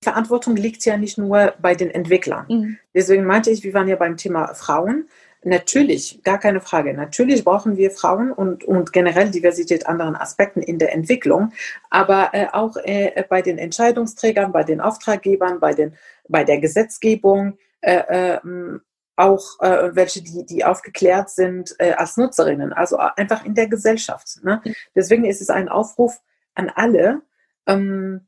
[0.01, 2.45] Die Verantwortung liegt ja nicht nur bei den Entwicklern.
[2.49, 2.77] Mhm.
[2.93, 5.07] Deswegen meinte ich, wir waren ja beim Thema Frauen.
[5.43, 6.93] Natürlich, gar keine Frage.
[6.93, 11.53] Natürlich brauchen wir Frauen und, und generell Diversität anderen Aspekten in der Entwicklung,
[11.89, 15.95] aber äh, auch äh, bei den Entscheidungsträgern, bei den Auftraggebern, bei, den,
[16.27, 18.81] bei der Gesetzgebung, äh, ähm,
[19.15, 24.43] auch äh, welche, die, die aufgeklärt sind äh, als Nutzerinnen, also einfach in der Gesellschaft.
[24.43, 24.61] Ne?
[24.63, 24.75] Mhm.
[24.95, 26.19] Deswegen ist es ein Aufruf
[26.55, 27.21] an alle,
[27.65, 28.27] ähm,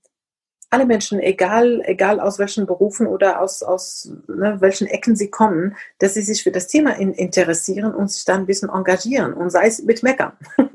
[0.72, 5.76] alle Menschen, egal, egal aus welchen Berufen oder aus, aus ne, welchen Ecken sie kommen,
[6.00, 9.50] dass sie sich für das Thema in, interessieren und sich dann ein bisschen engagieren und
[9.50, 10.32] sei es mit Meckern.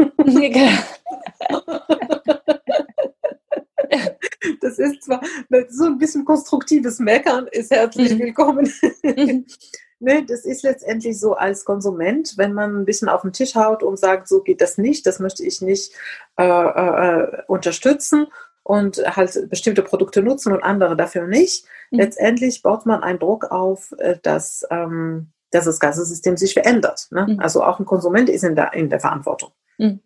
[4.60, 5.22] das ist zwar
[5.70, 8.18] so ein bisschen konstruktives Meckern, ist herzlich mhm.
[8.18, 8.70] willkommen.
[9.02, 9.46] Mhm.
[9.98, 13.82] ne, das ist letztendlich so als Konsument, wenn man ein bisschen auf den Tisch haut
[13.82, 15.94] und sagt, so geht das nicht, das möchte ich nicht
[16.36, 18.26] äh, äh, unterstützen
[18.66, 21.66] und halt bestimmte Produkte nutzen und andere dafür nicht.
[21.92, 22.00] Mhm.
[22.00, 27.06] Letztendlich baut man einen Druck auf, äh, dass, ähm, dass das ganze System sich verändert.
[27.12, 27.26] Ne?
[27.28, 27.40] Mhm.
[27.40, 29.52] Also auch ein Konsument ist in der, in der Verantwortung.
[29.78, 30.00] Mhm.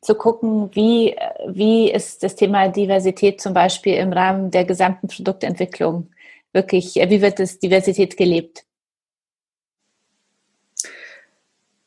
[0.00, 1.16] Zu gucken, wie,
[1.48, 6.10] wie ist das Thema Diversität zum Beispiel im Rahmen der gesamten Produktentwicklung
[6.52, 8.64] wirklich, äh, wie wird das Diversität gelebt?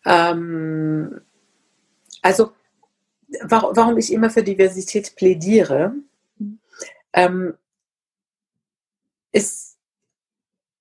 [0.06, 1.22] Ähm,
[2.22, 2.52] also
[3.44, 5.94] warum ich immer für Diversität plädiere,
[7.14, 7.58] ähm,
[9.32, 9.78] ist,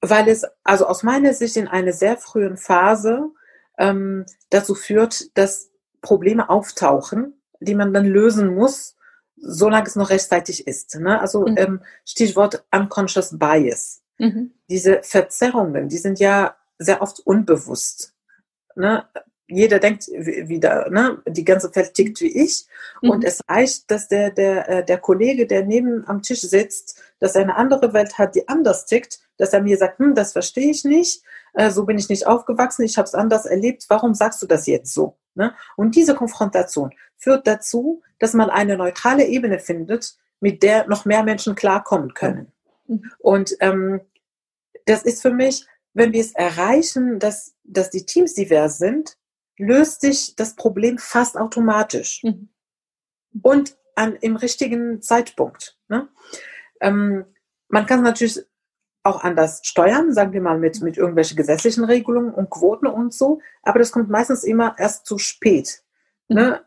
[0.01, 3.31] weil es also aus meiner Sicht in einer sehr frühen Phase
[3.79, 8.97] ähm, dazu führt, dass Probleme auftauchen, die man dann lösen muss,
[9.37, 10.97] solange es noch rechtzeitig ist.
[10.97, 11.21] Ne?
[11.21, 11.57] Also mhm.
[11.57, 14.03] ähm, Stichwort Unconscious Bias.
[14.19, 14.53] Mhm.
[14.69, 18.14] Diese Verzerrungen, die sind ja sehr oft unbewusst.
[18.75, 19.05] Ne?
[19.49, 22.67] Jeder denkt wieder, ne, die ganze Welt tickt wie ich.
[23.03, 23.11] Mhm.
[23.11, 27.35] Und es reicht, dass der, der, äh, der Kollege, der neben am Tisch sitzt, dass
[27.35, 30.71] er eine andere Welt hat, die anders tickt, dass er mir sagt, hm, das verstehe
[30.71, 31.23] ich nicht,
[31.55, 34.67] äh, so bin ich nicht aufgewachsen, ich habe es anders erlebt, warum sagst du das
[34.67, 35.17] jetzt so?
[35.35, 35.55] Ne?
[35.77, 41.23] Und diese Konfrontation führt dazu, dass man eine neutrale Ebene findet, mit der noch mehr
[41.23, 42.53] Menschen klarkommen können.
[42.87, 43.11] Mhm.
[43.19, 44.01] Und ähm,
[44.85, 49.17] das ist für mich, wenn wir es erreichen, dass, dass die Teams divers sind,
[49.59, 52.23] löst sich das Problem fast automatisch.
[52.23, 52.49] Mhm.
[53.42, 55.77] Und an, im richtigen Zeitpunkt.
[55.88, 56.09] Ne?
[56.81, 57.25] Ähm,
[57.68, 58.40] man kann natürlich
[59.03, 63.40] auch anders steuern, sagen wir mal mit, mit irgendwelchen gesetzlichen Regelungen und Quoten und so,
[63.62, 65.83] aber das kommt meistens immer erst zu spät.
[66.29, 66.62] Ne?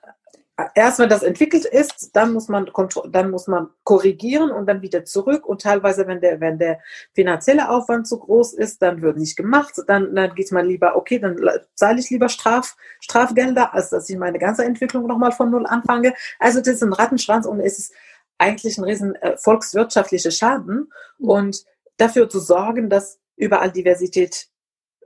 [0.76, 2.70] Erst wenn das entwickelt ist, dann muss man
[3.10, 6.80] dann muss man korrigieren und dann wieder zurück und teilweise wenn der wenn der
[7.14, 11.20] finanzielle Aufwand zu groß ist, dann wird nicht gemacht, dann dann geht man lieber okay,
[11.20, 11.38] dann
[11.76, 16.14] zahle ich lieber Straf Strafgelder, als dass ich meine ganze Entwicklung nochmal von null anfange.
[16.40, 17.94] Also das ist ein Rattenschwanz und es ist
[18.38, 21.64] eigentlich ein riesen äh, volkswirtschaftlicher Schaden und
[21.98, 24.52] dafür zu sorgen, dass überall Diversität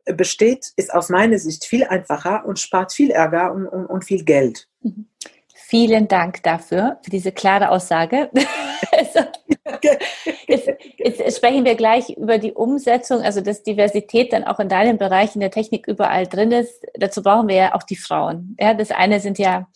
[0.06, 4.24] besteht, ist aus meiner Sicht viel einfacher und spart viel Ärger und, und, und viel
[4.24, 4.68] Geld.
[4.82, 5.08] Mhm.
[5.68, 8.30] Vielen Dank dafür, für diese klare Aussage.
[8.92, 9.22] also,
[10.48, 15.00] jetzt, jetzt, sprechen wir gleich über die Umsetzung, also dass Diversität dann auch in deinem
[15.00, 16.86] Bereich in der Technik überall drin ist.
[16.94, 18.56] Dazu brauchen wir ja auch die Frauen.
[18.60, 19.68] Ja, das eine sind ja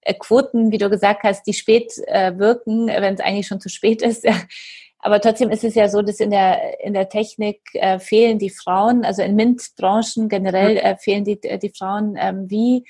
[0.00, 3.68] äh, Quoten, wie du gesagt hast, die spät äh, wirken, wenn es eigentlich schon zu
[3.68, 4.26] spät ist.
[4.98, 8.50] Aber trotzdem ist es ja so, dass in der, in der Technik äh, fehlen die
[8.50, 12.16] Frauen, also in MINT-Branchen generell äh, fehlen die, äh, die Frauen.
[12.18, 12.82] Ähm, wie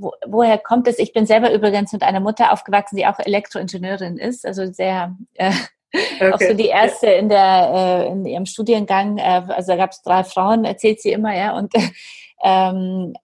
[0.00, 0.98] wo, woher kommt es?
[0.98, 5.52] Ich bin selber übrigens mit einer Mutter aufgewachsen, die auch Elektroingenieurin ist, also sehr äh,
[5.92, 6.32] okay.
[6.32, 9.18] auch so die erste in der äh, in ihrem Studiengang.
[9.18, 11.72] Äh, also da gab es drei Frauen, erzählt sie immer, ja und
[12.44, 13.14] ähm,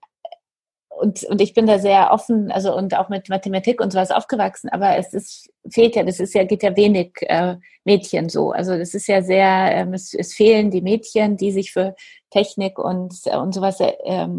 [0.98, 4.70] und, und ich bin da sehr offen, also und auch mit Mathematik und sowas aufgewachsen,
[4.70, 8.52] aber es ist, fehlt ja, das ist ja, geht ja wenig äh, Mädchen so.
[8.52, 11.94] Also das ist ja sehr, ähm, es, es fehlen die Mädchen, die sich für
[12.30, 13.92] Technik und, äh, und sowas äh,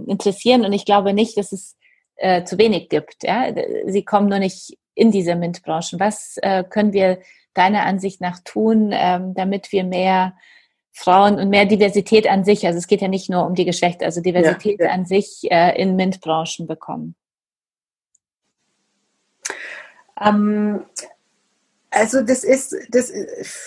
[0.07, 0.65] interessieren.
[0.65, 1.76] Und ich glaube nicht, dass es
[2.17, 3.23] äh, zu wenig gibt.
[3.23, 3.53] Ja?
[3.85, 5.99] Sie kommen nur nicht in diese MINT-Branchen.
[5.99, 7.19] Was äh, können wir
[7.53, 10.35] deiner Ansicht nach tun, ähm, damit wir mehr
[10.91, 14.05] Frauen und mehr Diversität an sich, also es geht ja nicht nur um die Geschlechter,
[14.05, 14.91] also Diversität ja, ja.
[14.91, 17.15] an sich äh, in MINT-Branchen bekommen?
[20.19, 20.85] Ähm,
[21.91, 23.11] also das ist, das,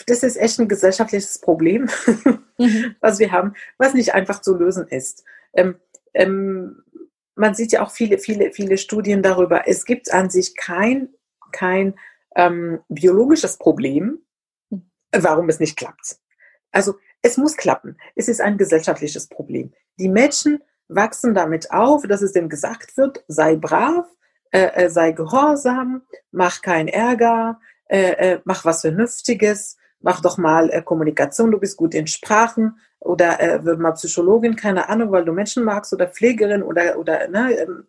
[0.07, 1.89] das ist echt ein gesellschaftliches Problem,
[2.59, 2.97] mhm.
[3.01, 5.25] was wir haben, was nicht einfach zu lösen ist.
[5.53, 5.77] Ähm,
[6.15, 6.83] ähm,
[7.41, 9.67] man sieht ja auch viele, viele, viele Studien darüber.
[9.67, 11.09] Es gibt an sich kein,
[11.53, 11.95] kein
[12.37, 14.19] ähm, biologisches Problem,
[15.11, 16.19] warum es nicht klappt.
[16.71, 17.97] Also es muss klappen.
[18.15, 19.73] Es ist ein gesellschaftliches Problem.
[19.99, 24.07] Die Menschen wachsen damit auf, dass es dem gesagt wird, sei brav,
[24.51, 30.71] äh, äh, sei gehorsam, mach keinen Ärger, äh, äh, mach was Vernünftiges, mach doch mal
[30.71, 35.25] äh, Kommunikation, du bist gut in Sprachen oder äh, wird mal Psychologin, keine Ahnung, weil
[35.25, 37.87] du Menschen magst oder Pflegerin oder, oder ne, ähm,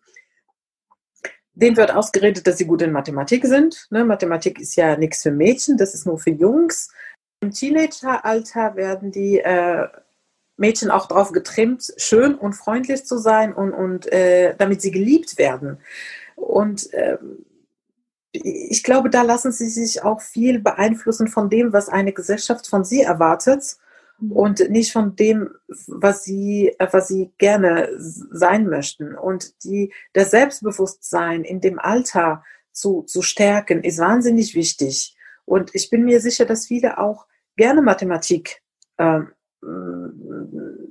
[1.54, 3.86] denen wird ausgeredet, dass sie gut in Mathematik sind.
[3.90, 4.04] Ne?
[4.04, 6.90] Mathematik ist ja nichts für Mädchen, das ist nur für Jungs.
[7.40, 9.88] Im Teenageralter werden die äh,
[10.56, 15.38] Mädchen auch darauf getrimmt, schön und freundlich zu sein und, und äh, damit sie geliebt
[15.38, 15.78] werden.
[16.36, 17.44] Und ähm,
[18.32, 22.84] ich glaube, da lassen sie sich auch viel beeinflussen von dem, was eine Gesellschaft von
[22.84, 23.76] sie erwartet
[24.18, 24.32] mhm.
[24.32, 25.50] und nicht von dem,
[25.86, 29.14] was sie, was sie gerne sein möchten.
[29.14, 32.42] Und die, das Selbstbewusstsein in dem Alter
[32.72, 35.14] zu, zu stärken, ist wahnsinnig wichtig.
[35.44, 38.62] Und ich bin mir sicher, dass viele auch gerne Mathematik
[38.96, 39.32] ähm,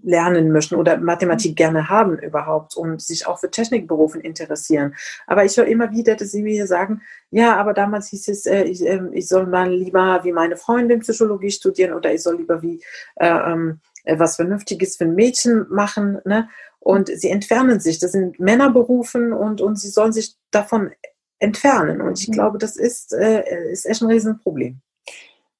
[0.03, 4.95] lernen möchten oder Mathematik gerne haben überhaupt und sich auch für Technikberufen interessieren.
[5.27, 8.63] Aber ich höre immer wieder, dass sie mir sagen, ja, aber damals hieß es, äh,
[8.63, 12.61] ich, äh, ich, soll mal lieber wie meine Freundin Psychologie studieren oder ich soll lieber
[12.61, 12.81] wie
[13.15, 16.19] äh, ähm, äh, was Vernünftiges für ein Mädchen machen.
[16.25, 16.49] Ne?
[16.79, 17.99] Und sie entfernen sich.
[17.99, 20.91] Das sind Männerberufen und, und sie sollen sich davon
[21.39, 22.01] entfernen.
[22.01, 22.33] Und ich mhm.
[22.33, 24.81] glaube, das ist, äh, ist echt ein Riesenproblem.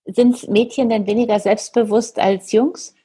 [0.05, 2.95] Sind Mädchen denn weniger selbstbewusst als Jungs?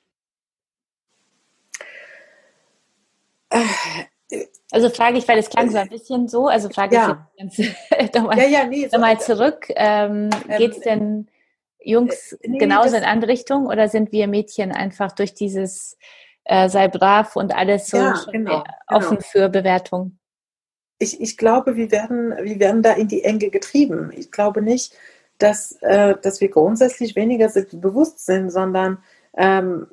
[4.72, 7.28] Also frage ich, weil es klang so ein bisschen so, also frage ja.
[7.36, 7.58] ich
[7.98, 9.68] jetzt nochmal ja, ja, nee, so, noch zurück.
[9.70, 11.28] Ähm, ähm, Geht es denn
[11.78, 15.96] Jungs äh, nee, genauso in andere Richtung oder sind wir Mädchen einfach durch dieses
[16.44, 19.28] äh, sei brav und alles so ja, genau, offen genau.
[19.30, 20.18] für Bewertung?
[20.98, 24.12] Ich, ich glaube, wir werden, wir werden da in die Enge getrieben.
[24.16, 24.94] Ich glaube nicht,
[25.38, 28.98] dass, äh, dass wir grundsätzlich weniger bewusst sind, sondern
[29.36, 29.86] ähm,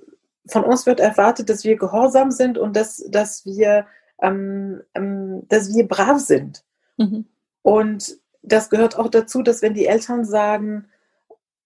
[0.48, 3.86] von uns wird erwartet, dass wir gehorsam sind und dass, dass, wir,
[4.22, 6.64] ähm, ähm, dass wir brav sind.
[6.98, 7.26] Mhm.
[7.62, 10.88] Und das gehört auch dazu, dass wenn die Eltern sagen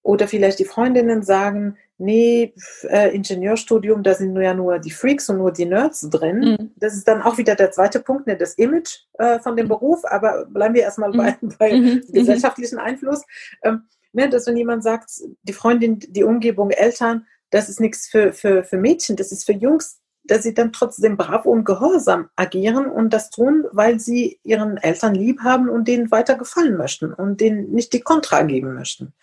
[0.04, 2.54] oder vielleicht die Freundinnen sagen, nee,
[2.84, 6.40] äh, Ingenieurstudium, da sind nur ja nur die Freaks und nur die Nerds drin.
[6.40, 6.72] Mhm.
[6.76, 9.70] Das ist dann auch wieder der zweite Punkt, ne, das Image äh, von dem mhm.
[9.70, 11.18] Beruf, aber bleiben wir erstmal mhm.
[11.18, 12.04] bei, bei mhm.
[12.10, 13.24] gesellschaftlichen Einfluss.
[13.64, 15.10] Ähm, ne, dass wenn jemand sagt,
[15.44, 19.54] die Freundin, die Umgebung, Eltern, das ist nichts für, für, für Mädchen, das ist für
[19.54, 24.78] Jungs, dass sie dann trotzdem brav und gehorsam agieren und das tun, weil sie ihren
[24.78, 29.14] Eltern lieb haben und denen weiter gefallen möchten und denen nicht die Kontra geben möchten.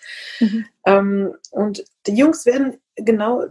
[0.40, 0.64] Mhm.
[0.86, 3.44] Ähm, und die Jungs werden genau,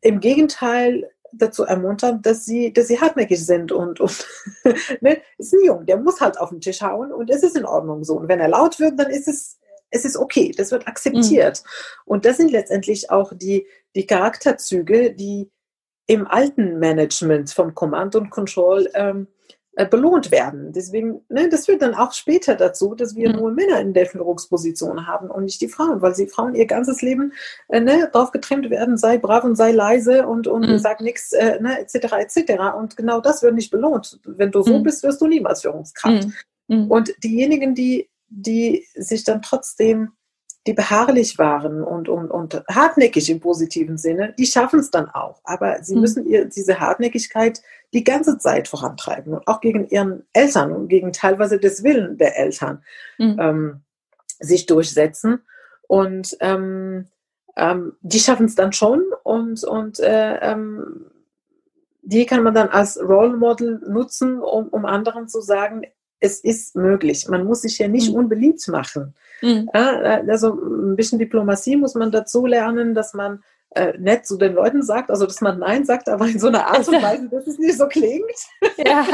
[0.00, 4.26] im Gegenteil dazu ermuntern, dass sie, dass sie hartnäckig sind und, und
[5.00, 7.64] ne, ist ein Jung, der muss halt auf den Tisch hauen und es ist in
[7.64, 8.18] Ordnung so.
[8.18, 9.58] Und wenn er laut wird, dann ist es,
[9.90, 11.62] es ist okay, das wird akzeptiert.
[11.62, 12.02] Mhm.
[12.04, 15.50] Und das sind letztendlich auch die, die Charakterzüge, die
[16.06, 19.28] im alten Management vom Command und Control ähm,
[19.76, 20.72] äh, belohnt werden.
[20.72, 23.36] Deswegen, ne, das führt dann auch später dazu, dass wir mhm.
[23.36, 27.02] nur Männer in der Führungsposition haben und nicht die Frauen, weil sie Frauen ihr ganzes
[27.02, 27.32] Leben
[27.68, 30.78] äh, ne, drauf getrimmt werden, sei brav und sei leise und, und mhm.
[30.78, 32.14] sag nichts, äh, ne, etc.
[32.18, 32.76] etc.
[32.76, 34.18] Und genau das wird nicht belohnt.
[34.24, 34.82] Wenn du so mhm.
[34.82, 36.26] bist, wirst du niemals Führungskraft.
[36.66, 36.76] Mhm.
[36.76, 36.90] Mhm.
[36.90, 40.12] Und diejenigen, die, die sich dann trotzdem
[40.66, 45.40] die beharrlich waren und, und, und hartnäckig im positiven Sinne, die schaffen es dann auch.
[45.44, 46.00] Aber sie mhm.
[46.02, 47.62] müssen ihr, diese Hartnäckigkeit
[47.94, 52.38] die ganze Zeit vorantreiben und auch gegen ihren Eltern und gegen teilweise des Willen der
[52.38, 52.84] Eltern
[53.18, 53.36] mhm.
[53.40, 53.80] ähm,
[54.38, 55.40] sich durchsetzen.
[55.88, 57.08] Und ähm,
[57.56, 61.06] ähm, die schaffen es dann schon und, und äh, ähm,
[62.02, 65.82] die kann man dann als Role Model nutzen, um, um anderen zu sagen,
[66.20, 67.26] es ist möglich.
[67.28, 68.16] Man muss sich ja nicht mhm.
[68.16, 69.14] unbeliebt machen.
[69.42, 69.70] Mhm.
[69.74, 74.54] Ja, also ein bisschen Diplomatie muss man dazu lernen, dass man äh, nett zu den
[74.54, 77.46] Leuten sagt, also dass man Nein sagt, aber in so einer Art und Weise, dass
[77.46, 78.24] es nicht so klingt.
[78.78, 79.06] Ja.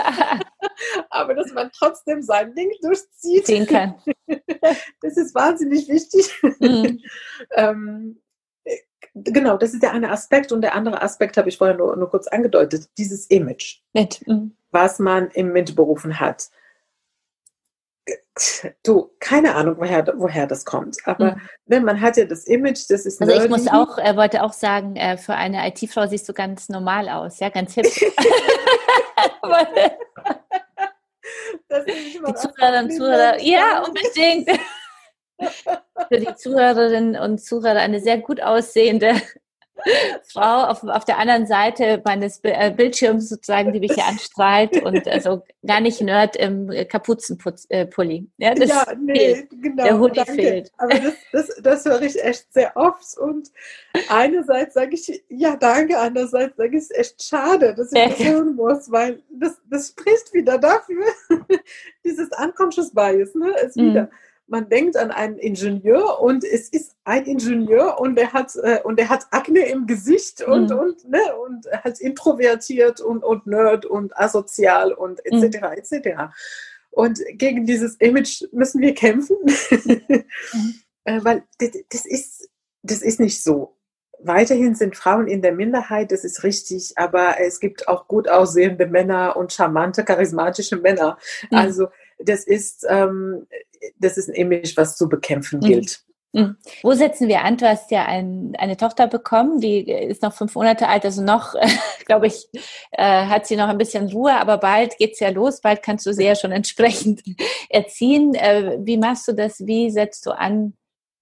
[1.11, 3.47] aber dass man trotzdem sein Ding durchzieht.
[3.47, 3.95] Sehen kann.
[5.01, 6.35] das ist wahnsinnig wichtig.
[6.59, 7.01] Mhm.
[7.55, 8.21] ähm,
[9.15, 12.11] genau, das ist der eine Aspekt und der andere Aspekt habe ich vorher nur, nur
[12.11, 14.57] kurz angedeutet, dieses Image, mhm.
[14.71, 16.49] was man im MINT berufen hat
[18.85, 20.97] du, keine Ahnung, woher, woher das kommt.
[21.05, 21.41] Aber mhm.
[21.67, 23.47] ne, man hat ja das Image, das ist Also nerdy.
[23.47, 27.09] ich muss auch, er wollte auch sagen, äh, für eine IT-Frau siehst du ganz normal
[27.09, 27.87] aus, ja, ganz hip.
[31.71, 34.51] die Zuhörer und Zuhörer, ja, unbedingt.
[36.09, 39.15] für die Zuhörerinnen und Zuhörer eine sehr gut aussehende
[40.33, 45.07] Frau auf, auf der anderen Seite meines äh, Bildschirms sozusagen, die mich hier anstrahlt und
[45.09, 48.29] also gar nicht Nerd im Kapuzenpulli.
[48.39, 49.49] Ja, das ja nee, fehlt.
[49.51, 49.85] genau.
[49.85, 50.33] Der Hoodie danke.
[50.33, 50.73] fehlt.
[50.79, 53.51] Aber das, das, das höre ich echt sehr oft und
[54.09, 58.19] einerseits sage ich, ja danke, andererseits sage ich, es ist echt schade, dass ich das
[58.19, 61.05] hören muss, weil das, das spricht wieder dafür,
[62.05, 64.05] dieses Unconscious Bias, ne, ist wieder.
[64.05, 64.09] Mhm
[64.49, 68.99] man denkt an einen Ingenieur und es ist ein Ingenieur und er hat äh, und
[68.99, 70.79] er hat Akne im Gesicht und mhm.
[70.79, 75.61] und ne und halt introvertiert und und nerd und asozial und etc.
[75.61, 75.73] Mhm.
[75.73, 76.09] etc.
[76.91, 80.75] Und gegen dieses Image müssen wir kämpfen, mhm.
[81.05, 82.49] äh, weil das, das ist
[82.83, 83.73] das ist nicht so.
[84.19, 88.87] Weiterhin sind Frauen in der Minderheit, das ist richtig, aber es gibt auch gut aussehende
[88.87, 91.19] Männer und charmante, charismatische Männer.
[91.51, 91.59] Mhm.
[91.59, 91.89] Also
[92.19, 93.47] das ist, ähm,
[93.99, 95.67] das ist ein Image, was zu bekämpfen mhm.
[95.67, 96.07] gilt.
[96.37, 96.57] Mhm.
[96.83, 97.57] Wo setzen wir an?
[97.57, 101.55] Du hast ja ein, eine Tochter bekommen, die ist noch fünf Monate alt, also noch,
[102.07, 102.49] glaube ich,
[102.93, 106.13] äh, hat sie noch ein bisschen Ruhe, aber bald geht's ja los, bald kannst du
[106.13, 107.23] sie ja schon entsprechend
[107.71, 108.35] erziehen.
[108.35, 109.67] Äh, wie machst du das?
[109.67, 110.75] Wie setzt du an,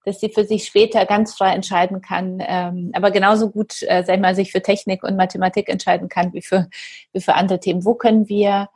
[0.03, 4.15] dass sie für sich später ganz frei entscheiden kann, ähm, aber genauso gut, äh, sag
[4.15, 6.67] ich mal, sich für Technik und Mathematik entscheiden kann wie für,
[7.13, 7.85] wie für andere Themen?
[7.85, 8.67] Wo können wir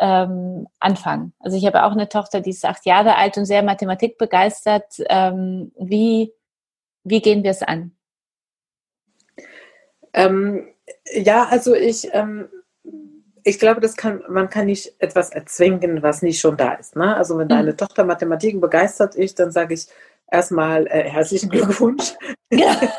[0.00, 1.34] ähm, anfangen.
[1.38, 4.94] Also ich habe auch eine Tochter, die ist acht Jahre alt und sehr Mathematik begeistert.
[5.08, 6.32] Ähm, wie,
[7.04, 7.92] wie gehen wir es an?
[10.12, 10.66] Ähm,
[11.12, 12.48] ja, also ich, ähm,
[13.44, 16.96] ich glaube, das kann, man kann nicht etwas erzwingen, was nicht schon da ist.
[16.96, 17.14] Ne?
[17.14, 17.76] Also wenn deine mhm.
[17.76, 19.86] Tochter Mathematik begeistert ist, dann sage ich
[20.30, 22.14] erstmal äh, herzlichen Glückwunsch.
[22.52, 22.76] Ja.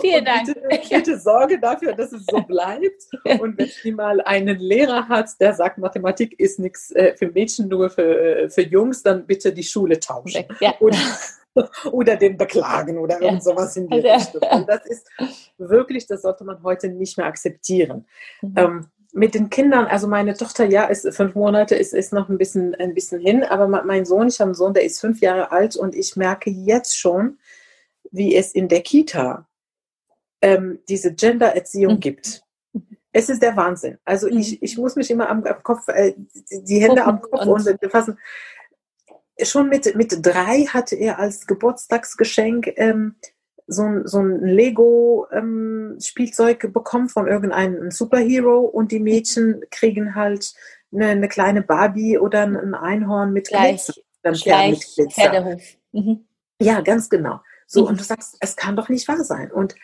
[0.00, 0.46] Vielen Dank.
[0.46, 3.02] Bitte, bitte, sorge dafür, dass es so bleibt.
[3.40, 7.68] Und wenn sie mal einen Lehrer hat, der sagt, Mathematik ist nichts äh, für Mädchen,
[7.68, 10.44] nur für, äh, für Jungs, dann bitte die Schule tauschen.
[10.60, 10.74] Ja.
[10.80, 10.98] Oder,
[11.92, 14.58] oder den beklagen oder irgend sowas in die also, Richtung.
[14.58, 15.08] Und das ist
[15.58, 18.06] wirklich, das sollte man heute nicht mehr akzeptieren.
[18.42, 18.54] Mhm.
[18.56, 22.38] Ähm, mit den Kindern, also meine Tochter, ja, ist fünf Monate, ist, ist noch ein
[22.38, 25.50] bisschen, ein bisschen hin, aber mein Sohn, ich habe einen Sohn, der ist fünf Jahre
[25.50, 27.38] alt und ich merke jetzt schon,
[28.10, 29.48] wie es in der Kita
[30.42, 32.00] ähm, diese Gender-Erziehung mhm.
[32.00, 32.42] gibt.
[33.12, 33.98] Es ist der Wahnsinn.
[34.04, 34.38] Also mhm.
[34.38, 36.14] ich, ich muss mich immer am, am Kopf, äh,
[36.50, 38.18] die Hände am Kopf und, und fassen.
[39.42, 43.16] Schon mit, mit drei hatte er als Geburtstagsgeschenk ähm,
[43.70, 50.52] so ein, so ein Lego-Spielzeug ähm, bekommen von irgendeinem Superhero und die Mädchen kriegen halt
[50.92, 53.94] eine, eine kleine Barbie oder ein Einhorn mit Glitzer.
[54.22, 55.56] Gleich, mit Glitzer.
[55.92, 56.26] Mhm.
[56.60, 57.40] Ja, ganz genau.
[57.66, 57.88] So, mhm.
[57.88, 59.50] und du sagst, es kann doch nicht wahr sein.
[59.50, 59.74] Und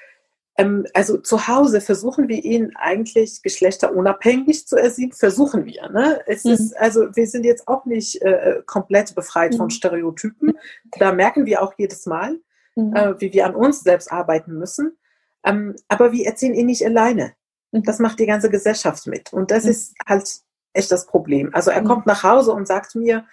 [0.58, 5.88] ähm, also zu Hause versuchen wir ihn eigentlich geschlechterunabhängig zu erziehen, versuchen wir.
[5.90, 6.20] Ne?
[6.26, 6.52] Es mhm.
[6.52, 9.58] ist, also wir sind jetzt auch nicht äh, komplett befreit mhm.
[9.58, 10.58] von Stereotypen.
[10.98, 12.38] Da merken wir auch jedes Mal,
[12.76, 12.94] mhm.
[12.94, 14.96] äh, wie wir an uns selbst arbeiten müssen.
[15.44, 17.32] Ähm, aber wir erziehen ihn nicht alleine.
[17.72, 17.82] Mhm.
[17.82, 19.32] Das macht die ganze Gesellschaft mit.
[19.32, 19.70] Und das Mhm.
[19.70, 20.30] ist halt
[20.72, 21.50] echt das Problem.
[21.54, 21.86] Also er Mhm.
[21.86, 23.24] kommt nach Hause und sagt mir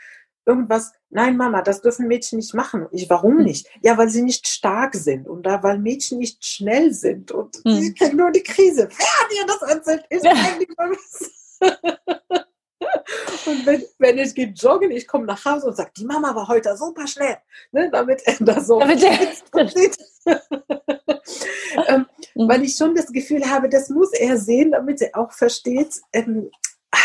[0.46, 2.88] irgendwas, nein Mama, das dürfen Mädchen nicht machen.
[2.92, 3.44] Ich, warum Mhm.
[3.44, 3.70] nicht?
[3.82, 7.94] Ja, weil sie nicht stark sind und da, weil Mädchen nicht schnell sind und sie
[7.94, 8.90] kennen nur die Krise.
[8.90, 10.06] Wer hat ihr das erzählt?
[10.10, 11.60] Ich Mamis.
[13.46, 16.48] Und wenn, wenn ich gehe joggen, ich komme nach Hause und sage, die Mama war
[16.48, 17.38] heute super schnell,
[17.72, 19.98] ne, damit er da so Damit er- sieht.
[21.88, 22.06] ähm,
[22.36, 22.50] Mhm.
[22.50, 26.50] weil ich schon das Gefühl habe, das muss er sehen, damit er auch versteht, ähm,
[26.92, 26.98] ah,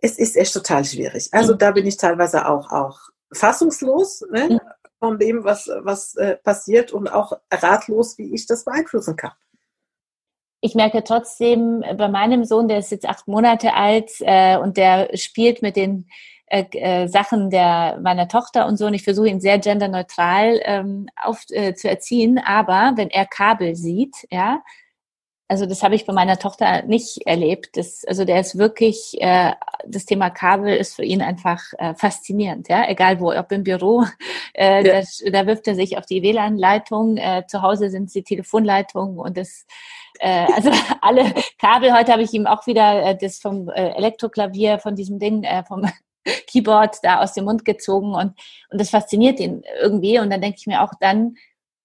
[0.00, 1.28] es ist echt total schwierig.
[1.32, 1.58] Also Mhm.
[1.58, 2.98] da bin ich teilweise auch, auch
[3.32, 4.60] fassungslos ne, Mhm.
[4.98, 9.32] von dem, was, was äh, passiert und auch ratlos, wie ich das beeinflussen kann.
[10.64, 15.10] Ich merke trotzdem bei meinem Sohn, der ist jetzt acht Monate alt äh, und der
[15.16, 16.06] spielt mit den
[16.46, 21.08] äh, äh, Sachen der meiner Tochter und so und ich versuche ihn sehr genderneutral ähm,
[21.20, 24.62] auf, äh, zu erziehen, aber wenn er Kabel sieht, ja,
[25.48, 27.76] also das habe ich bei meiner Tochter nicht erlebt.
[27.76, 29.52] Das, also der ist wirklich, äh,
[29.86, 34.04] das Thema Kabel ist für ihn einfach äh, faszinierend, ja, egal wo, ob im Büro,
[34.54, 35.02] äh, Ja.
[35.02, 39.18] da, da wirft er sich auf die WLAN-Leitung, äh, zu Hause sind es die Telefonleitungen
[39.18, 39.66] und das
[40.22, 40.70] äh, also
[41.00, 45.18] alle Kabel, heute habe ich ihm auch wieder äh, das vom äh, Elektroklavier, von diesem
[45.18, 45.82] Ding, äh, vom
[46.46, 48.34] Keyboard da aus dem Mund gezogen und,
[48.70, 50.20] und das fasziniert ihn irgendwie.
[50.20, 51.34] Und dann denke ich mir auch dann,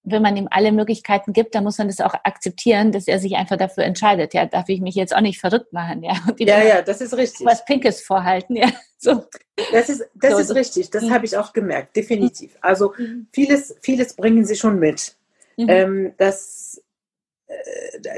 [0.09, 3.35] wenn man ihm alle Möglichkeiten gibt, dann muss man das auch akzeptieren, dass er sich
[3.35, 4.33] einfach dafür entscheidet.
[4.33, 6.13] Ja, darf ich mich jetzt auch nicht verrückt machen, ja.
[6.37, 7.45] Ja, ja, das ist richtig.
[7.45, 8.69] was Pinkes vorhalten, ja.
[8.99, 9.25] So.
[9.71, 11.13] Das ist, das So, ist richtig, das Mhm.
[11.13, 12.57] habe ich auch gemerkt, definitiv.
[12.61, 12.93] Also
[13.31, 15.15] vieles, vieles bringen sie schon mit.
[15.55, 15.69] Mhm.
[15.69, 16.81] Ähm, das,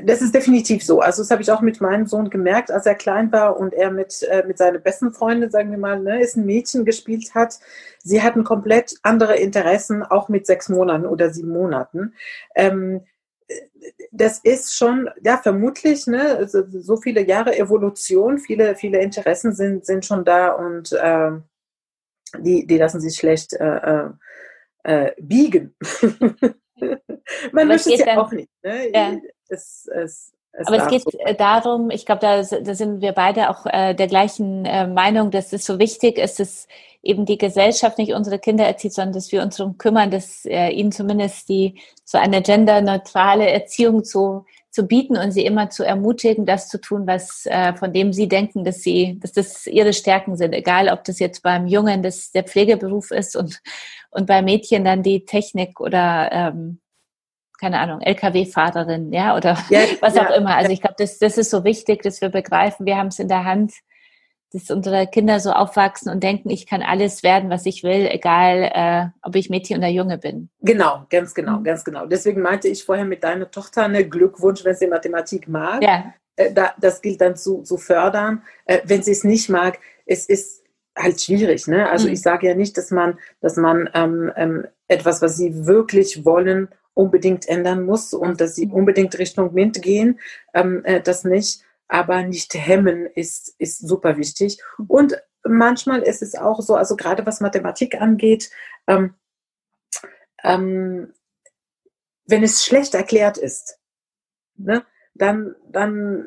[0.03, 1.01] das ist definitiv so.
[1.01, 3.91] Also das habe ich auch mit meinem Sohn gemerkt, als er klein war und er
[3.91, 7.59] mit, äh, mit seiner besten Freundin, sagen wir mal, ne, ist ein Mädchen gespielt hat.
[8.03, 12.13] Sie hatten komplett andere Interessen, auch mit sechs Monaten oder sieben Monaten.
[12.55, 13.01] Ähm,
[14.11, 19.85] das ist schon, ja, vermutlich, ne, also so viele Jahre Evolution, viele, viele Interessen sind,
[19.85, 21.43] sind schon da und ähm,
[22.37, 24.09] die, die lassen sich schlecht äh, äh,
[24.83, 25.75] äh, biegen.
[27.51, 28.49] Man Aber es ja dann- auch nicht.
[28.63, 28.91] Ne?
[28.91, 29.17] Ja.
[29.49, 33.11] Es, es, es Aber es geht so äh, darum, ich glaube, da, da sind wir
[33.13, 36.67] beide auch äh, der gleichen äh, Meinung, dass es so wichtig ist, dass
[37.01, 40.69] eben die Gesellschaft nicht unsere Kinder erzieht, sondern dass wir uns darum kümmern, dass äh,
[40.69, 46.45] ihnen zumindest die so eine genderneutrale Erziehung zu, zu bieten und sie immer zu ermutigen,
[46.45, 50.35] das zu tun, was äh, von dem sie denken, dass sie, dass das ihre Stärken
[50.35, 50.53] sind.
[50.53, 53.61] Egal, ob das jetzt beim Jungen das der Pflegeberuf ist und
[54.11, 56.79] und bei Mädchen dann die Technik oder ähm,
[57.59, 60.55] keine Ahnung, LKW-Fahrerin, ja, oder Ja, was ja, auch immer.
[60.55, 63.27] Also ich glaube, das, das ist so wichtig, dass wir begreifen, wir haben es in
[63.27, 63.73] der Hand,
[64.51, 68.71] dass unsere Kinder so aufwachsen und denken, ich kann alles werden, was ich will, egal
[68.73, 70.49] äh, ob ich Mädchen oder Junge bin.
[70.61, 71.63] Genau, ganz genau, Mhm.
[71.63, 72.05] ganz genau.
[72.07, 75.83] Deswegen meinte ich vorher mit deiner Tochter eine Glückwunsch, wenn sie Mathematik mag.
[75.83, 78.41] Ja, Äh, da, das gilt dann zu, zu fördern.
[78.65, 80.63] Äh, wenn sie es nicht mag, es ist
[80.97, 81.67] halt schwierig.
[81.67, 81.87] Ne?
[81.87, 82.13] Also Mhm.
[82.13, 86.69] ich sage ja nicht, dass man, dass man ähm, ähm, etwas, was sie wirklich wollen,
[86.99, 88.73] unbedingt ändern muss und dass sie Mhm.
[88.73, 90.19] unbedingt Richtung MINT gehen.
[90.53, 91.63] Ähm, äh, das nicht.
[91.87, 94.61] Aber nicht hemmen ist, ist super wichtig.
[94.77, 94.85] Mhm.
[94.87, 98.51] Und manchmal ist es auch so, also gerade was Mathematik angeht,
[98.87, 99.15] ähm,
[100.43, 101.13] ähm,
[102.25, 103.79] wenn es schlecht erklärt ist,
[104.55, 104.83] ne,
[105.15, 106.25] dann, dann,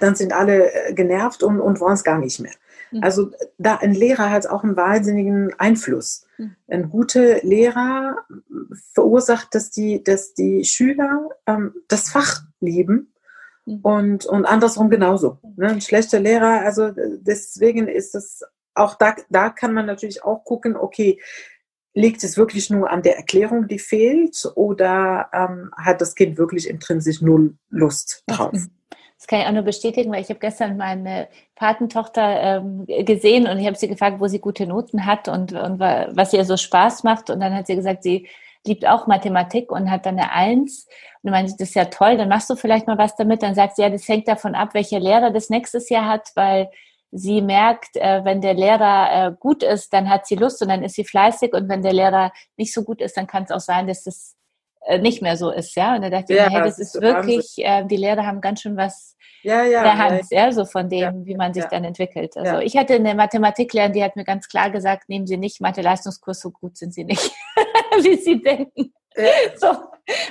[0.00, 2.54] dann sind alle äh, genervt und, und wollen es gar nicht mehr.
[2.90, 3.02] Mhm.
[3.02, 6.26] Also da ein Lehrer hat auch einen wahnsinnigen Einfluss.
[6.38, 6.56] Mhm.
[6.68, 8.16] Ein guter Lehrer
[8.94, 13.10] verursacht, dass die, dass die Schüler ähm, das Fach lieben
[13.70, 13.80] Mhm.
[13.82, 15.38] und, und andersrum genauso.
[15.56, 15.68] Ne?
[15.68, 18.42] Ein schlechter Lehrer, also äh, deswegen ist es
[18.74, 21.20] auch da, da kann man natürlich auch gucken, okay,
[21.92, 26.68] liegt es wirklich nur an der Erklärung, die fehlt, oder ähm, hat das Kind wirklich
[26.68, 28.52] intrinsisch null Lust drauf?
[29.20, 33.58] Das kann ich auch nur bestätigen, weil ich habe gestern meine Patentochter ähm, gesehen und
[33.58, 36.56] ich habe sie gefragt, wo sie gute Noten hat und, und wa- was ihr so
[36.56, 37.28] Spaß macht.
[37.28, 38.26] Und dann hat sie gesagt, sie
[38.66, 40.88] liebt auch Mathematik und hat dann eine Eins.
[41.22, 43.42] Und meinte das ist ja toll, dann machst du vielleicht mal was damit.
[43.42, 46.70] Dann sagt sie, ja, das hängt davon ab, welcher Lehrer das nächstes Jahr hat, weil
[47.10, 50.82] sie merkt, äh, wenn der Lehrer äh, gut ist, dann hat sie Lust und dann
[50.82, 51.52] ist sie fleißig.
[51.52, 54.34] Und wenn der Lehrer nicht so gut ist, dann kann es auch sein, dass das
[54.98, 55.94] nicht mehr so ist, ja.
[55.94, 58.62] Und da dachte ich mir, hey, das ist ist wirklich, äh, die Lehrer haben ganz
[58.62, 59.82] schön was Ja, in ja.
[59.82, 62.36] der ja, Hand, ja, so von dem, wie man sich dann entwickelt.
[62.36, 66.40] Also ich hatte eine Mathematiklehrerin, die hat mir ganz klar gesagt, nehmen Sie nicht Mathe-Leistungskurs,
[66.40, 67.30] so gut sind Sie nicht,
[68.02, 68.92] wie Sie denken.
[69.56, 69.68] So.